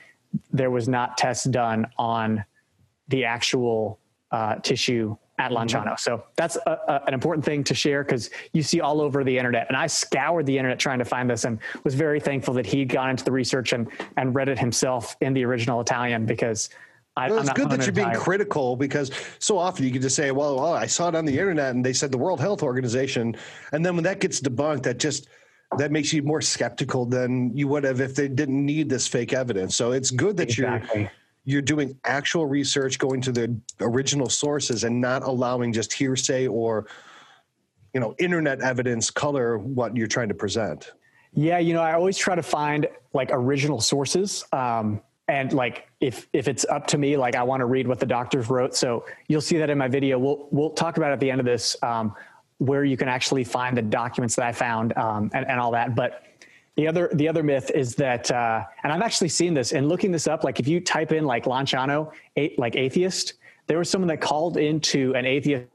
[0.52, 2.44] there was not tests done on
[3.08, 3.98] the actual
[4.30, 5.84] uh, tissue at Lanciano.
[5.84, 5.94] Mm-hmm.
[5.98, 9.36] So that's a, a, an important thing to share because you see all over the
[9.36, 9.66] internet.
[9.68, 12.88] And I scoured the internet trying to find this and was very thankful that he'd
[12.88, 16.70] gone into the research and, and read it himself in the original Italian because
[17.16, 20.30] I, well, it's good that you're being critical because so often you can just say,
[20.30, 23.36] well, well, I saw it on the internet and they said the World Health Organization.
[23.72, 25.28] And then when that gets debunked, that just
[25.76, 29.32] that makes you more skeptical than you would have if they didn't need this fake
[29.32, 29.76] evidence.
[29.76, 31.02] So it's good that exactly.
[31.02, 31.10] you're
[31.48, 36.86] you're doing actual research, going to the original sources, and not allowing just hearsay or
[37.94, 40.92] you know internet evidence color what you're trying to present.
[41.32, 44.44] Yeah, you know, I always try to find like original sources.
[44.52, 47.98] Um, and like if if it's up to me, like I want to read what
[47.98, 48.76] the doctors wrote.
[48.76, 50.18] So you'll see that in my video.
[50.18, 52.14] We'll we'll talk about at the end of this um,
[52.58, 55.94] where you can actually find the documents that I found um, and, and all that.
[55.94, 56.24] But
[56.78, 60.12] the other the other myth is that, uh, and I've actually seen this and looking
[60.12, 60.44] this up.
[60.44, 63.34] Like if you type in like Lanciano, a, like atheist,
[63.66, 65.66] there was someone that called into an atheist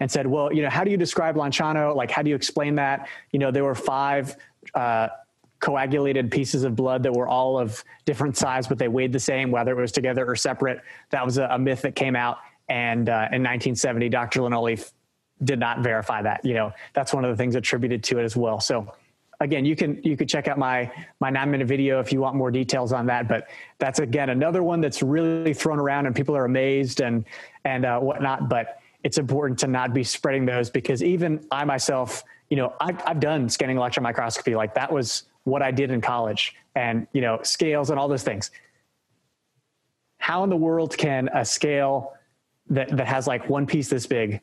[0.00, 1.94] and said, "Well, you know, how do you describe Lanciano?
[1.94, 3.06] Like, how do you explain that?
[3.32, 4.34] You know, there were five
[4.72, 5.08] uh,
[5.60, 9.50] coagulated pieces of blood that were all of different size, but they weighed the same,
[9.50, 10.80] whether it was together or separate.
[11.10, 12.38] That was a, a myth that came out.
[12.70, 14.40] And uh, in 1970, Dr.
[14.40, 14.90] Linoli
[15.44, 16.46] did not verify that.
[16.46, 18.58] You know, that's one of the things attributed to it as well.
[18.58, 18.90] So
[19.40, 22.36] again, you can you could check out my my nine minute video if you want
[22.36, 23.28] more details on that.
[23.28, 27.24] But that's again another one that's really thrown around and people are amazed and
[27.64, 28.48] and uh, whatnot.
[28.48, 33.00] But it's important to not be spreading those because even I myself, you know, I've,
[33.06, 34.54] I've done scanning electron microscopy.
[34.54, 38.24] Like that was what I did in college, and you know, scales and all those
[38.24, 38.50] things.
[40.18, 42.14] How in the world can a scale
[42.70, 44.40] that that has like one piece this big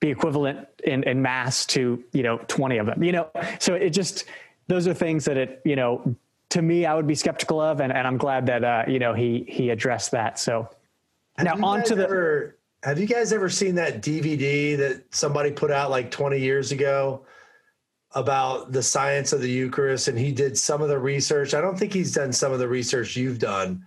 [0.00, 3.28] be equivalent in, in mass to you know 20 of them you know?
[3.58, 4.24] So it just
[4.66, 6.16] those are things that it you know
[6.50, 9.14] to me i would be skeptical of and, and i'm glad that uh, you know
[9.14, 10.38] he he addressed that.
[10.38, 10.68] So
[11.36, 15.50] have now on to the ever, have you guys ever seen that dvd that somebody
[15.50, 17.24] put out like 20 years ago
[18.12, 20.06] about the science of the eucharist?
[20.08, 21.54] And he did some of the research.
[21.54, 23.84] I don't think he's done some of the research you've done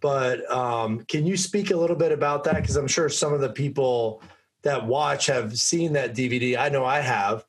[0.00, 2.56] but um, can you speak a little bit about that?
[2.56, 4.22] Because i'm sure some of the people
[4.62, 6.56] that watch have seen that DVD.
[6.56, 7.44] I know I have.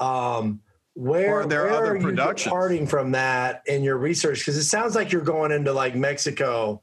[0.00, 0.60] Um,
[0.94, 2.46] where, are there where other are productions?
[2.46, 4.40] you departing from that in your research?
[4.40, 6.82] Because it sounds like you're going into like Mexico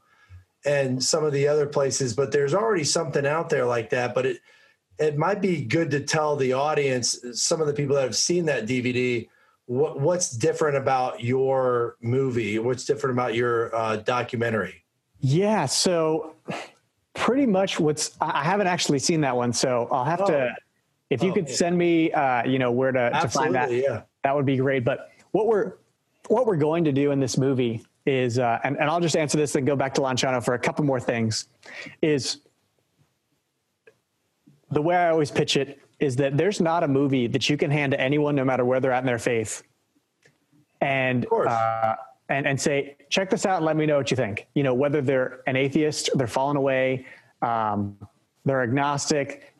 [0.64, 4.14] and some of the other places, but there's already something out there like that.
[4.14, 4.38] But it
[4.98, 8.46] it might be good to tell the audience, some of the people that have seen
[8.46, 9.28] that DVD,
[9.66, 12.58] what what's different about your movie?
[12.58, 14.84] What's different about your uh, documentary?
[15.20, 16.36] Yeah, so
[17.16, 20.26] pretty much what's I haven't actually seen that one, so I'll have oh.
[20.26, 20.54] to.
[21.08, 24.02] If you oh, could send me, uh, you know, where to, to find that, yeah.
[24.24, 24.84] that would be great.
[24.84, 25.74] But what we're
[26.28, 29.38] what we're going to do in this movie is, uh, and, and I'll just answer
[29.38, 31.48] this and go back to Lanciano for a couple more things.
[32.02, 32.38] Is
[34.70, 37.70] the way I always pitch it is that there's not a movie that you can
[37.70, 39.62] hand to anyone, no matter where they're at in their faith,
[40.80, 41.94] and uh,
[42.28, 44.46] and, and say, check this out and let me know what you think.
[44.54, 47.06] You know, whether they're an atheist, they're fallen away,
[47.42, 47.96] um,
[48.44, 49.54] they're agnostic,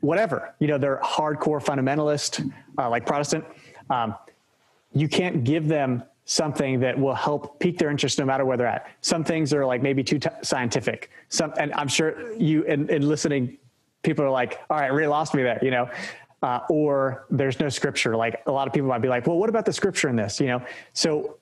[0.00, 3.44] whatever, you know, they're hardcore fundamentalist, uh, like Protestant.
[3.90, 4.14] Um,
[4.92, 8.66] you can't give them something that will help pique their interest no matter where they're
[8.66, 8.88] at.
[9.00, 11.10] Some things are like maybe too t- scientific.
[11.28, 13.58] Some, and I'm sure you in, in listening,
[14.02, 15.90] people are like, all right, really lost me there, you know,
[16.42, 18.16] uh, or there's no scripture.
[18.16, 20.40] Like a lot of people might be like, well, what about the scripture in this?
[20.40, 20.62] You know,
[20.92, 21.38] so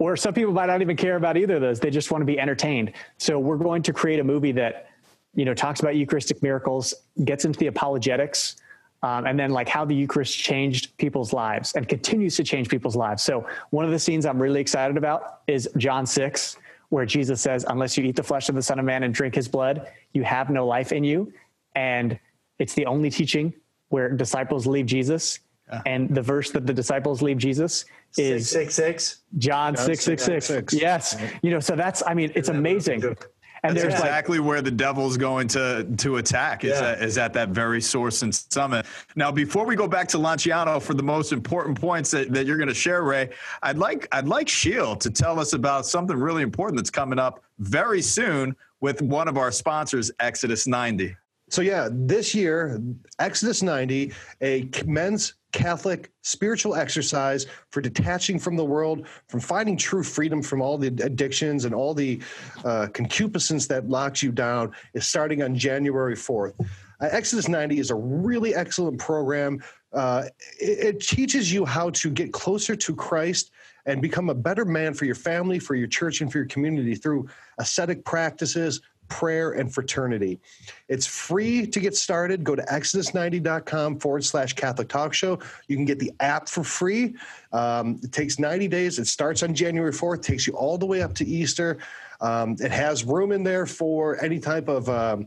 [0.00, 1.78] or some people might not even care about either of those.
[1.78, 2.92] They just want to be entertained.
[3.18, 4.88] So we're going to create a movie that,
[5.34, 6.94] you know, talks about Eucharistic miracles,
[7.24, 8.56] gets into the apologetics,
[9.02, 12.96] um, and then like how the Eucharist changed people's lives and continues to change people's
[12.96, 13.22] lives.
[13.22, 16.56] So one of the scenes I'm really excited about is John 6,
[16.88, 19.34] where Jesus says, unless you eat the flesh of the son of man and drink
[19.34, 21.30] his blood, you have no life in you.
[21.74, 22.18] And
[22.58, 23.52] it's the only teaching
[23.90, 25.40] where disciples leave Jesus.
[25.70, 25.82] Uh-huh.
[25.86, 27.84] And the verse that the disciples leave Jesus
[28.16, 29.22] is six six six.
[29.38, 30.74] John six six six.
[30.74, 33.16] Yes, you know, so that's I mean, it's amazing.
[33.62, 36.92] And That's there's exactly like, where the devil's going to to attack is, yeah.
[36.92, 38.86] at, is at that very source and summit.
[39.16, 42.56] Now, before we go back to Lanciano for the most important points that, that you're
[42.56, 43.28] going to share, Ray,
[43.62, 47.42] I'd like I'd like Scheel to tell us about something really important that's coming up
[47.58, 51.14] very soon with one of our sponsors, Exodus 90.
[51.50, 52.80] So yeah, this year,
[53.18, 60.02] Exodus 90, a men's Catholic spiritual exercise for detaching from the world, from finding true
[60.02, 62.20] freedom from all the addictions and all the
[62.64, 66.54] uh, concupiscence that locks you down, is starting on January 4th.
[66.58, 69.62] Uh, Exodus 90 is a really excellent program.
[69.92, 70.24] Uh,
[70.60, 73.50] it, it teaches you how to get closer to Christ
[73.86, 76.94] and become a better man for your family, for your church, and for your community
[76.94, 77.28] through
[77.58, 78.80] ascetic practices,
[79.10, 80.40] prayer, and fraternity.
[80.88, 82.42] It's free to get started.
[82.42, 85.38] Go to exodus90.com forward slash Catholic Talk Show.
[85.68, 87.14] You can get the app for free.
[87.52, 88.98] Um, it takes 90 days.
[88.98, 91.78] It starts on January 4th, takes you all the way up to Easter.
[92.20, 95.26] Um, it has room in there for any type of um,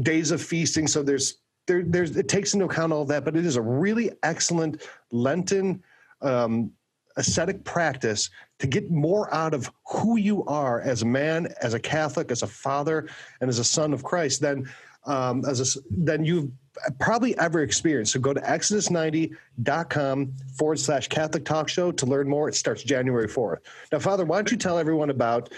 [0.00, 0.88] days of feasting.
[0.88, 4.10] So there's there, there's it takes into account all that, but it is a really
[4.22, 4.82] excellent
[5.12, 5.82] Lenten
[6.20, 6.72] um,
[7.16, 11.80] ascetic practice to get more out of who you are as a man, as a
[11.80, 13.08] Catholic, as a father,
[13.40, 14.68] and as a son of Christ than
[15.04, 16.50] um, as a, than you've
[17.00, 18.12] probably ever experienced.
[18.12, 22.48] So go to exodus90.com forward slash Catholic Talk Show to learn more.
[22.48, 23.58] It starts January 4th.
[23.90, 25.52] Now, Father, why don't you tell everyone about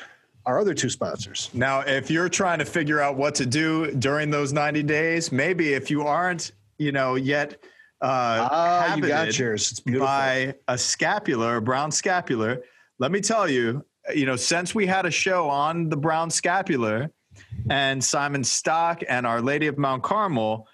[0.46, 1.50] our other two sponsors?
[1.52, 5.74] Now, if you're trying to figure out what to do during those 90 days, maybe
[5.74, 7.62] if you aren't, you know, yet–
[8.01, 9.70] uh, ah, you got yours.
[9.70, 10.07] It's beautiful.
[10.07, 12.62] By a scapular, a brown scapular.
[12.99, 13.84] Let me tell you,
[14.14, 17.11] you know, since we had a show on the brown scapular
[17.70, 20.68] and Simon Stock and Our Lady of Mount Carmel,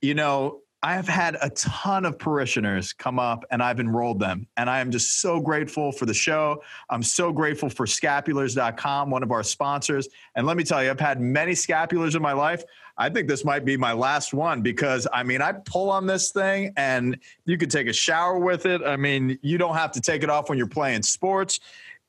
[0.00, 4.48] you know, I have had a ton of parishioners come up and I've enrolled them.
[4.56, 6.60] And I am just so grateful for the show.
[6.90, 10.08] I'm so grateful for scapulars.com, one of our sponsors.
[10.34, 12.64] And let me tell you, I've had many scapulars in my life.
[12.96, 16.30] I think this might be my last one because I mean, I pull on this
[16.30, 18.82] thing and you could take a shower with it.
[18.82, 21.60] I mean, you don't have to take it off when you're playing sports.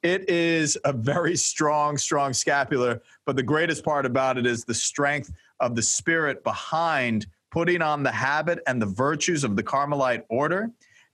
[0.02, 3.02] It is a very strong, strong scapular.
[3.26, 8.04] But the greatest part about it is the strength of the spirit behind putting on
[8.04, 10.72] the habit and the virtues of the Carmelite order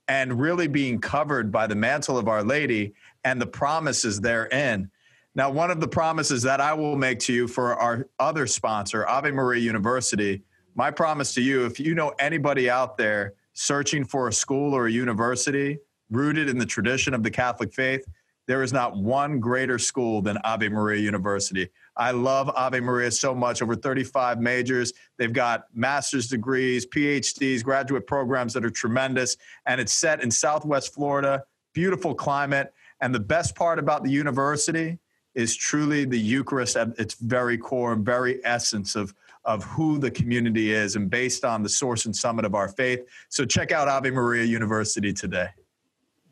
[0.08, 2.94] and really being covered by the mantle of Our Lady
[3.24, 4.90] and the promises therein.
[5.34, 9.06] Now, one of the promises that I will make to you for our other sponsor,
[9.06, 10.42] Ave Maria University,
[10.74, 14.86] my promise to you if you know anybody out there searching for a school or
[14.86, 15.78] a university
[16.10, 18.04] rooted in the tradition of the Catholic faith,
[18.48, 21.68] there is not one greater school than Ave Maria University.
[21.96, 23.62] I love Ave Maria so much.
[23.62, 24.92] Over 35 majors.
[25.16, 29.36] They've got master's degrees, PhDs, graduate programs that are tremendous.
[29.66, 32.74] And it's set in Southwest Florida, beautiful climate.
[33.00, 34.98] And the best part about the university
[35.34, 39.14] is truly the Eucharist at its very core, very essence of,
[39.44, 43.00] of who the community is and based on the source and summit of our faith.
[43.28, 45.48] So check out Ave Maria University today.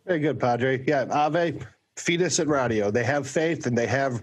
[0.07, 0.83] Very good, Padre.
[0.87, 1.59] Yeah, Ave,
[1.97, 2.91] fides et ratio.
[2.91, 4.23] They have faith and they have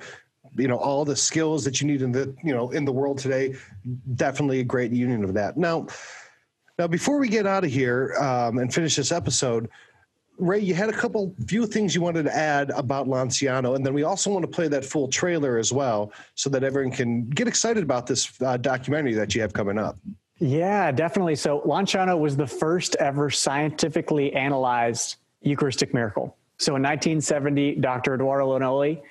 [0.57, 3.17] you know all the skills that you need in the you know in the world
[3.17, 3.55] today
[4.15, 5.85] definitely a great union of that now
[6.79, 9.69] now before we get out of here um, and finish this episode
[10.37, 13.93] ray you had a couple few things you wanted to add about lanciano and then
[13.93, 17.47] we also want to play that full trailer as well so that everyone can get
[17.47, 19.97] excited about this uh, documentary that you have coming up
[20.39, 27.75] yeah definitely so lanciano was the first ever scientifically analyzed eucharistic miracle so in 1970
[27.75, 29.01] dr eduardo linoli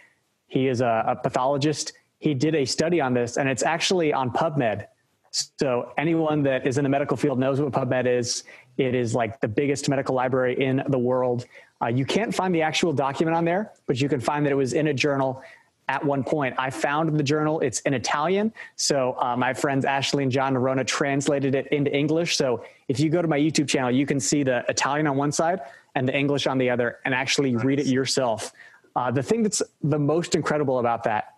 [0.54, 1.92] he is a, a pathologist.
[2.20, 4.86] He did a study on this, and it's actually on PubMed.
[5.32, 8.44] So anyone that is in the medical field knows what PubMed is.
[8.76, 11.46] It is like the biggest medical library in the world.
[11.80, 14.56] Uh, you can't find the actual document on there, but you can find that it
[14.56, 15.42] was in a journal
[15.88, 16.54] at one point.
[16.58, 17.60] I found the journal.
[17.60, 18.52] It's in Italian.
[18.76, 22.36] So uh, my friends Ashley and John Nerona translated it into English.
[22.36, 25.30] So if you go to my YouTube channel, you can see the Italian on one
[25.30, 25.60] side
[25.94, 27.64] and the English on the other and actually nice.
[27.64, 28.52] read it yourself.
[28.96, 31.34] Uh, the thing that's the most incredible about that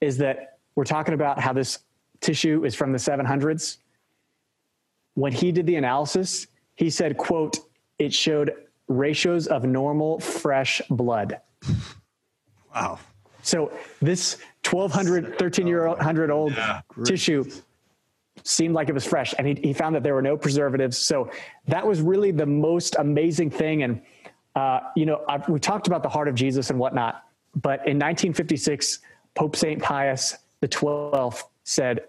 [0.00, 1.80] is that we're talking about how this
[2.20, 3.76] tissue is from the 700s.
[5.14, 6.46] When he did the analysis,
[6.76, 7.58] he said, quote,
[7.98, 8.54] it showed
[8.88, 11.40] ratios of normal fresh blood.
[12.74, 12.98] Wow.
[13.42, 17.44] So this 1200, 13 year old, 100 old yeah, tissue
[18.44, 19.34] seemed like it was fresh.
[19.38, 20.96] And he, he found that there were no preservatives.
[20.98, 21.30] So
[21.68, 23.82] that was really the most amazing thing.
[23.82, 24.00] And
[24.54, 27.98] uh, you know, I've, we talked about the heart of Jesus and whatnot, but in
[27.98, 29.00] 1956,
[29.34, 29.82] Pope St.
[29.82, 32.04] Pius the 12th said,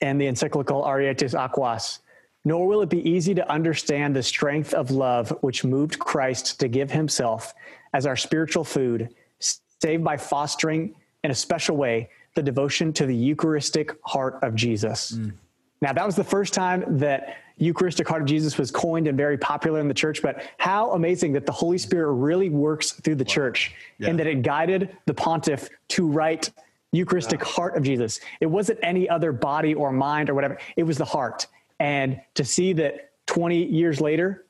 [0.00, 2.00] and the encyclical Haurietis Aquas,
[2.48, 6.66] nor will it be easy to understand the strength of love which moved Christ to
[6.66, 7.52] give himself
[7.92, 13.14] as our spiritual food, save by fostering in a special way the devotion to the
[13.14, 15.12] Eucharistic heart of Jesus.
[15.12, 15.34] Mm.
[15.82, 19.36] Now, that was the first time that Eucharistic Heart of Jesus was coined and very
[19.36, 23.24] popular in the church, but how amazing that the Holy Spirit really works through the
[23.24, 23.34] wow.
[23.34, 24.08] church yeah.
[24.08, 26.50] and that it guided the pontiff to write
[26.92, 28.20] Eucharistic Heart of Jesus.
[28.40, 31.46] It wasn't any other body or mind or whatever, it was the heart.
[31.80, 34.46] And to see that 20 years later,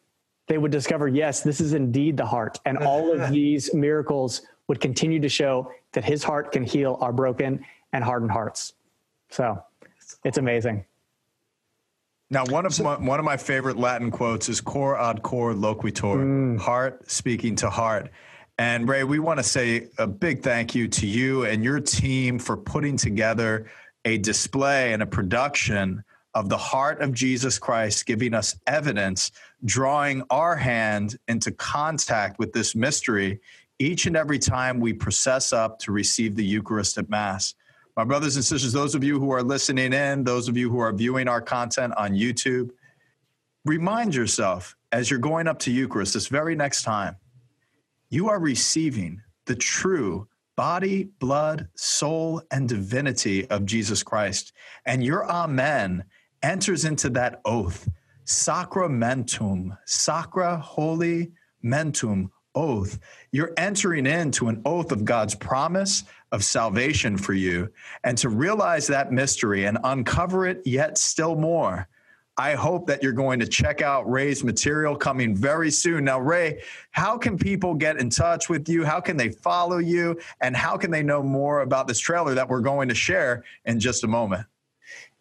[0.47, 2.59] they would discover, yes, this is indeed the heart.
[2.65, 7.13] And all of these miracles would continue to show that his heart can heal our
[7.13, 8.75] broken and hardened hearts.
[9.31, 9.63] So
[10.25, 10.85] it's amazing.
[12.31, 15.55] Now, one of so, my, one of my favorite Latin quotes is "Cor ad cor
[15.55, 16.59] loquitur," mm.
[16.59, 18.11] heart speaking to heart.
[18.59, 22.39] And Ray, we want to say a big thank you to you and your team
[22.39, 23.71] for putting together
[24.05, 26.05] a display and a production
[26.35, 29.31] of the heart of Jesus Christ, giving us evidence,
[29.65, 33.41] drawing our hand into contact with this mystery
[33.79, 37.55] each and every time we process up to receive the Eucharist at Mass.
[37.97, 40.79] My brothers and sisters, those of you who are listening in, those of you who
[40.79, 42.71] are viewing our content on YouTube,
[43.65, 47.17] remind yourself as you're going up to Eucharist this very next time,
[48.11, 54.53] you are receiving the true body, blood, soul, and divinity of Jesus Christ.
[54.87, 56.05] And your Amen
[56.43, 57.89] enters into that oath,
[58.25, 61.33] sacramentum, sacra holy
[61.65, 62.99] mentum oath.
[63.33, 67.71] You're entering into an oath of God's promise of salvation for you
[68.05, 71.89] and to realize that mystery and uncover it yet still more.
[72.37, 76.05] I hope that you're going to check out Ray's material coming very soon.
[76.05, 76.63] Now, Ray,
[76.93, 78.85] how can people get in touch with you?
[78.85, 80.21] How can they follow you?
[80.41, 83.81] And how can they know more about this trailer that we're going to share in
[83.81, 84.47] just a moment?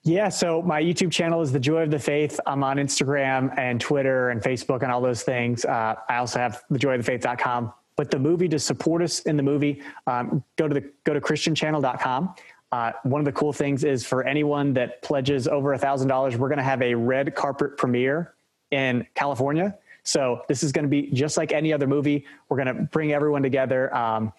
[0.08, 2.40] Yeah, so my YouTube channel is The Joy of the Faith.
[2.46, 5.66] I'm on Instagram and Twitter and Facebook and all those things.
[5.66, 7.74] Uh, I also have thejoyofthefaith.com.
[7.98, 11.20] But the movie to support us in the movie, um, go to the go to
[11.20, 12.36] christianchannel.com.
[12.72, 16.38] Uh, one of the cool things is for anyone that pledges over a thousand dollars,
[16.38, 18.34] we're going to have a red carpet premiere
[18.72, 19.78] in California.
[20.04, 22.26] So this is going to be just like any other movie.
[22.48, 23.94] We're going to bring everyone together.
[23.94, 24.32] Um,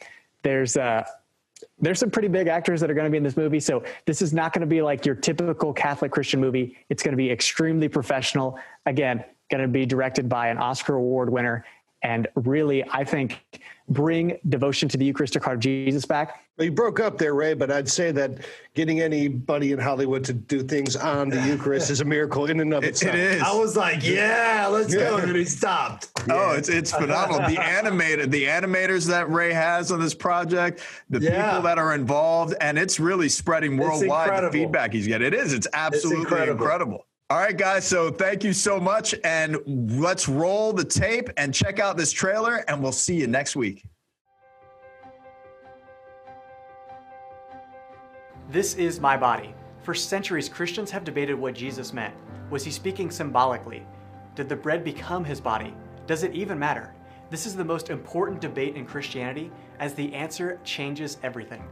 [0.42, 1.04] there's uh,
[1.80, 3.60] there's some pretty big actors that are going to be in this movie.
[3.60, 6.76] So this is not going to be like your typical Catholic Christian movie.
[6.88, 8.58] It's going to be extremely professional.
[8.86, 11.64] Again, going to be directed by an Oscar Award winner.
[12.02, 13.40] And really, I think
[13.88, 16.44] bring devotion to the Eucharistic heart of Jesus back.
[16.58, 18.38] You broke up there, Ray, but I'd say that
[18.74, 22.74] getting anybody in Hollywood to do things on the Eucharist is a miracle in and
[22.74, 23.14] of It, itself.
[23.14, 23.42] it is.
[23.42, 25.18] I was like, yeah, let's go.
[25.18, 26.08] And then he stopped.
[26.28, 27.48] Oh, it's it's phenomenal.
[27.48, 31.44] The animated the animators that Ray has on this project, the Yeah.
[31.46, 34.42] people that are involved, and it's really spreading worldwide.
[34.44, 35.52] The feedback he's getting, it is.
[35.52, 36.60] It's absolutely incredible.
[36.64, 37.04] incredible.
[37.30, 37.86] All right, guys.
[37.86, 39.58] So thank you so much, and
[40.00, 43.84] let's roll the tape and check out this trailer, and we'll see you next week.
[48.50, 49.54] This is my body.
[49.82, 52.14] For centuries, Christians have debated what Jesus meant.
[52.48, 53.86] Was he speaking symbolically?
[54.34, 55.74] Did the bread become his body?
[56.06, 56.94] Does it even matter?
[57.28, 59.50] This is the most important debate in Christianity,
[59.80, 61.62] as the answer changes everything.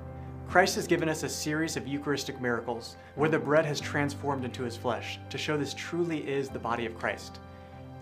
[0.48, 4.62] Christ has given us a series of Eucharistic miracles where the bread has transformed into
[4.62, 7.40] his flesh to show this truly is the body of Christ.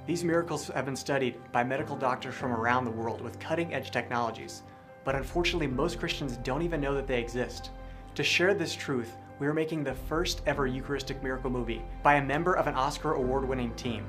[0.07, 3.91] These miracles have been studied by medical doctors from around the world with cutting edge
[3.91, 4.63] technologies,
[5.05, 7.71] but unfortunately, most Christians don't even know that they exist.
[8.15, 12.25] To share this truth, we are making the first ever Eucharistic miracle movie by a
[12.25, 14.05] member of an Oscar award winning team.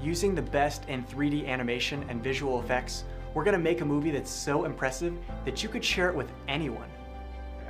[0.00, 4.10] Using the best in 3D animation and visual effects, we're going to make a movie
[4.10, 5.16] that's so impressive
[5.46, 6.88] that you could share it with anyone.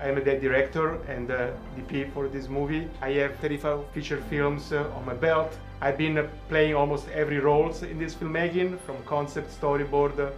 [0.01, 2.89] I'm the director and DP for this movie.
[3.03, 5.59] I have 35 feature films uh, on my belt.
[5.81, 10.31] I've been uh, playing almost every role in this filmmaking, from concept, storyboard, uh,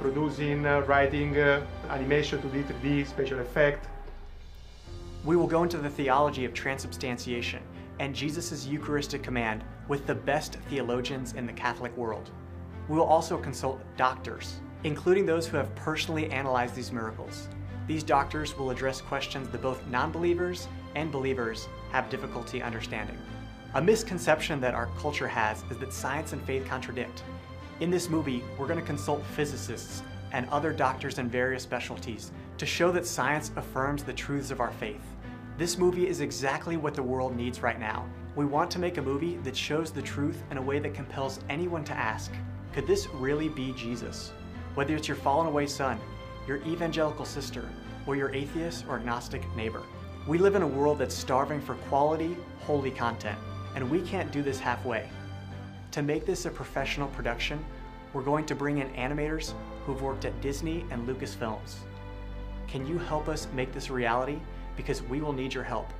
[0.00, 1.36] producing, writing,
[1.88, 3.86] animation to D3D, special effect.
[5.24, 7.62] We will go into the theology of transubstantiation
[8.00, 12.30] and Jesus' Eucharistic command with the best theologians in the Catholic world.
[12.88, 17.48] We will also consult doctors, including those who have personally analyzed these miracles.
[17.86, 23.18] These doctors will address questions that both non believers and believers have difficulty understanding.
[23.74, 27.22] A misconception that our culture has is that science and faith contradict.
[27.80, 32.66] In this movie, we're going to consult physicists and other doctors in various specialties to
[32.66, 35.02] show that science affirms the truths of our faith.
[35.58, 38.06] This movie is exactly what the world needs right now.
[38.34, 41.40] We want to make a movie that shows the truth in a way that compels
[41.48, 42.32] anyone to ask
[42.72, 44.32] could this really be Jesus?
[44.74, 45.98] Whether it's your fallen away son,
[46.46, 47.68] your evangelical sister,
[48.06, 49.82] or your atheist or agnostic neighbor.
[50.26, 53.38] We live in a world that's starving for quality, holy content,
[53.74, 55.08] and we can't do this halfway.
[55.92, 57.64] To make this a professional production,
[58.12, 59.52] we're going to bring in animators
[59.84, 61.76] who've worked at Disney and Lucasfilms.
[62.66, 64.38] Can you help us make this a reality?
[64.76, 65.92] Because we will need your help.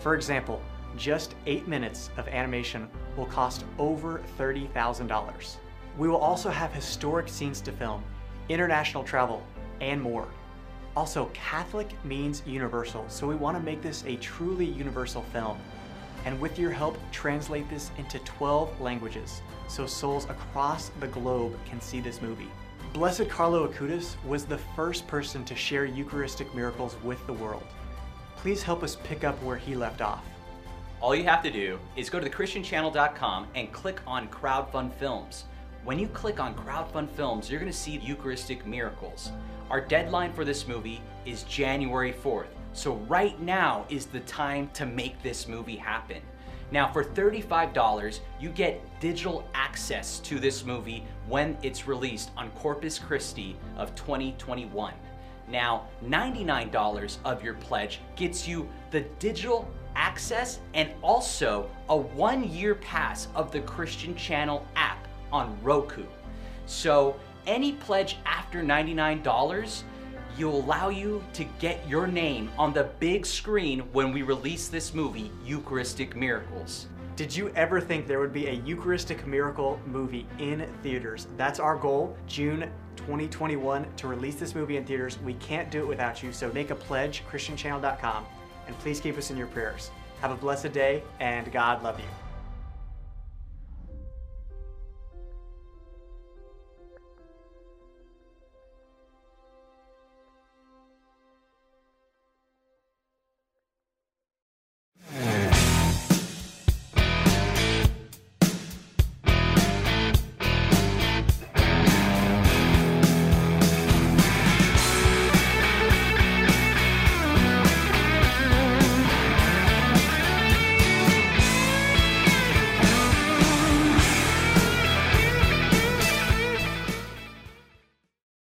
[0.00, 0.60] For example,
[0.96, 5.56] just eight minutes of animation will cost over $30,000.
[5.96, 8.02] We will also have historic scenes to film,
[8.48, 9.42] international travel,
[9.80, 10.28] and more.
[10.96, 15.58] Also, Catholic means universal, so we want to make this a truly universal film.
[16.24, 21.80] And with your help, translate this into 12 languages so souls across the globe can
[21.80, 22.50] see this movie.
[22.92, 27.62] Blessed Carlo Acutis was the first person to share Eucharistic miracles with the world.
[28.36, 30.24] Please help us pick up where he left off.
[31.00, 35.44] All you have to do is go to thechristianchannel.com and click on Crowdfund Films.
[35.82, 39.32] When you click on Crowdfund Films, you're going to see Eucharistic Miracles.
[39.70, 44.84] Our deadline for this movie is January 4th, so right now is the time to
[44.84, 46.20] make this movie happen.
[46.70, 52.98] Now, for $35, you get digital access to this movie when it's released on Corpus
[52.98, 54.92] Christi of 2021.
[55.48, 59.66] Now, $99 of your pledge gets you the digital
[59.96, 64.99] access and also a one year pass of the Christian Channel app
[65.32, 66.04] on Roku.
[66.66, 67.16] So,
[67.46, 69.22] any pledge after $99
[70.36, 74.94] you'll allow you to get your name on the big screen when we release this
[74.94, 76.86] movie, Eucharistic Miracles.
[77.16, 81.26] Did you ever think there would be a Eucharistic miracle movie in theaters?
[81.36, 85.18] That's our goal, June 2021, to release this movie in theaters.
[85.22, 88.24] We can't do it without you, so make a pledge, christianchannel.com,
[88.66, 89.90] and please keep us in your prayers.
[90.22, 92.19] Have a blessed day, and God love you.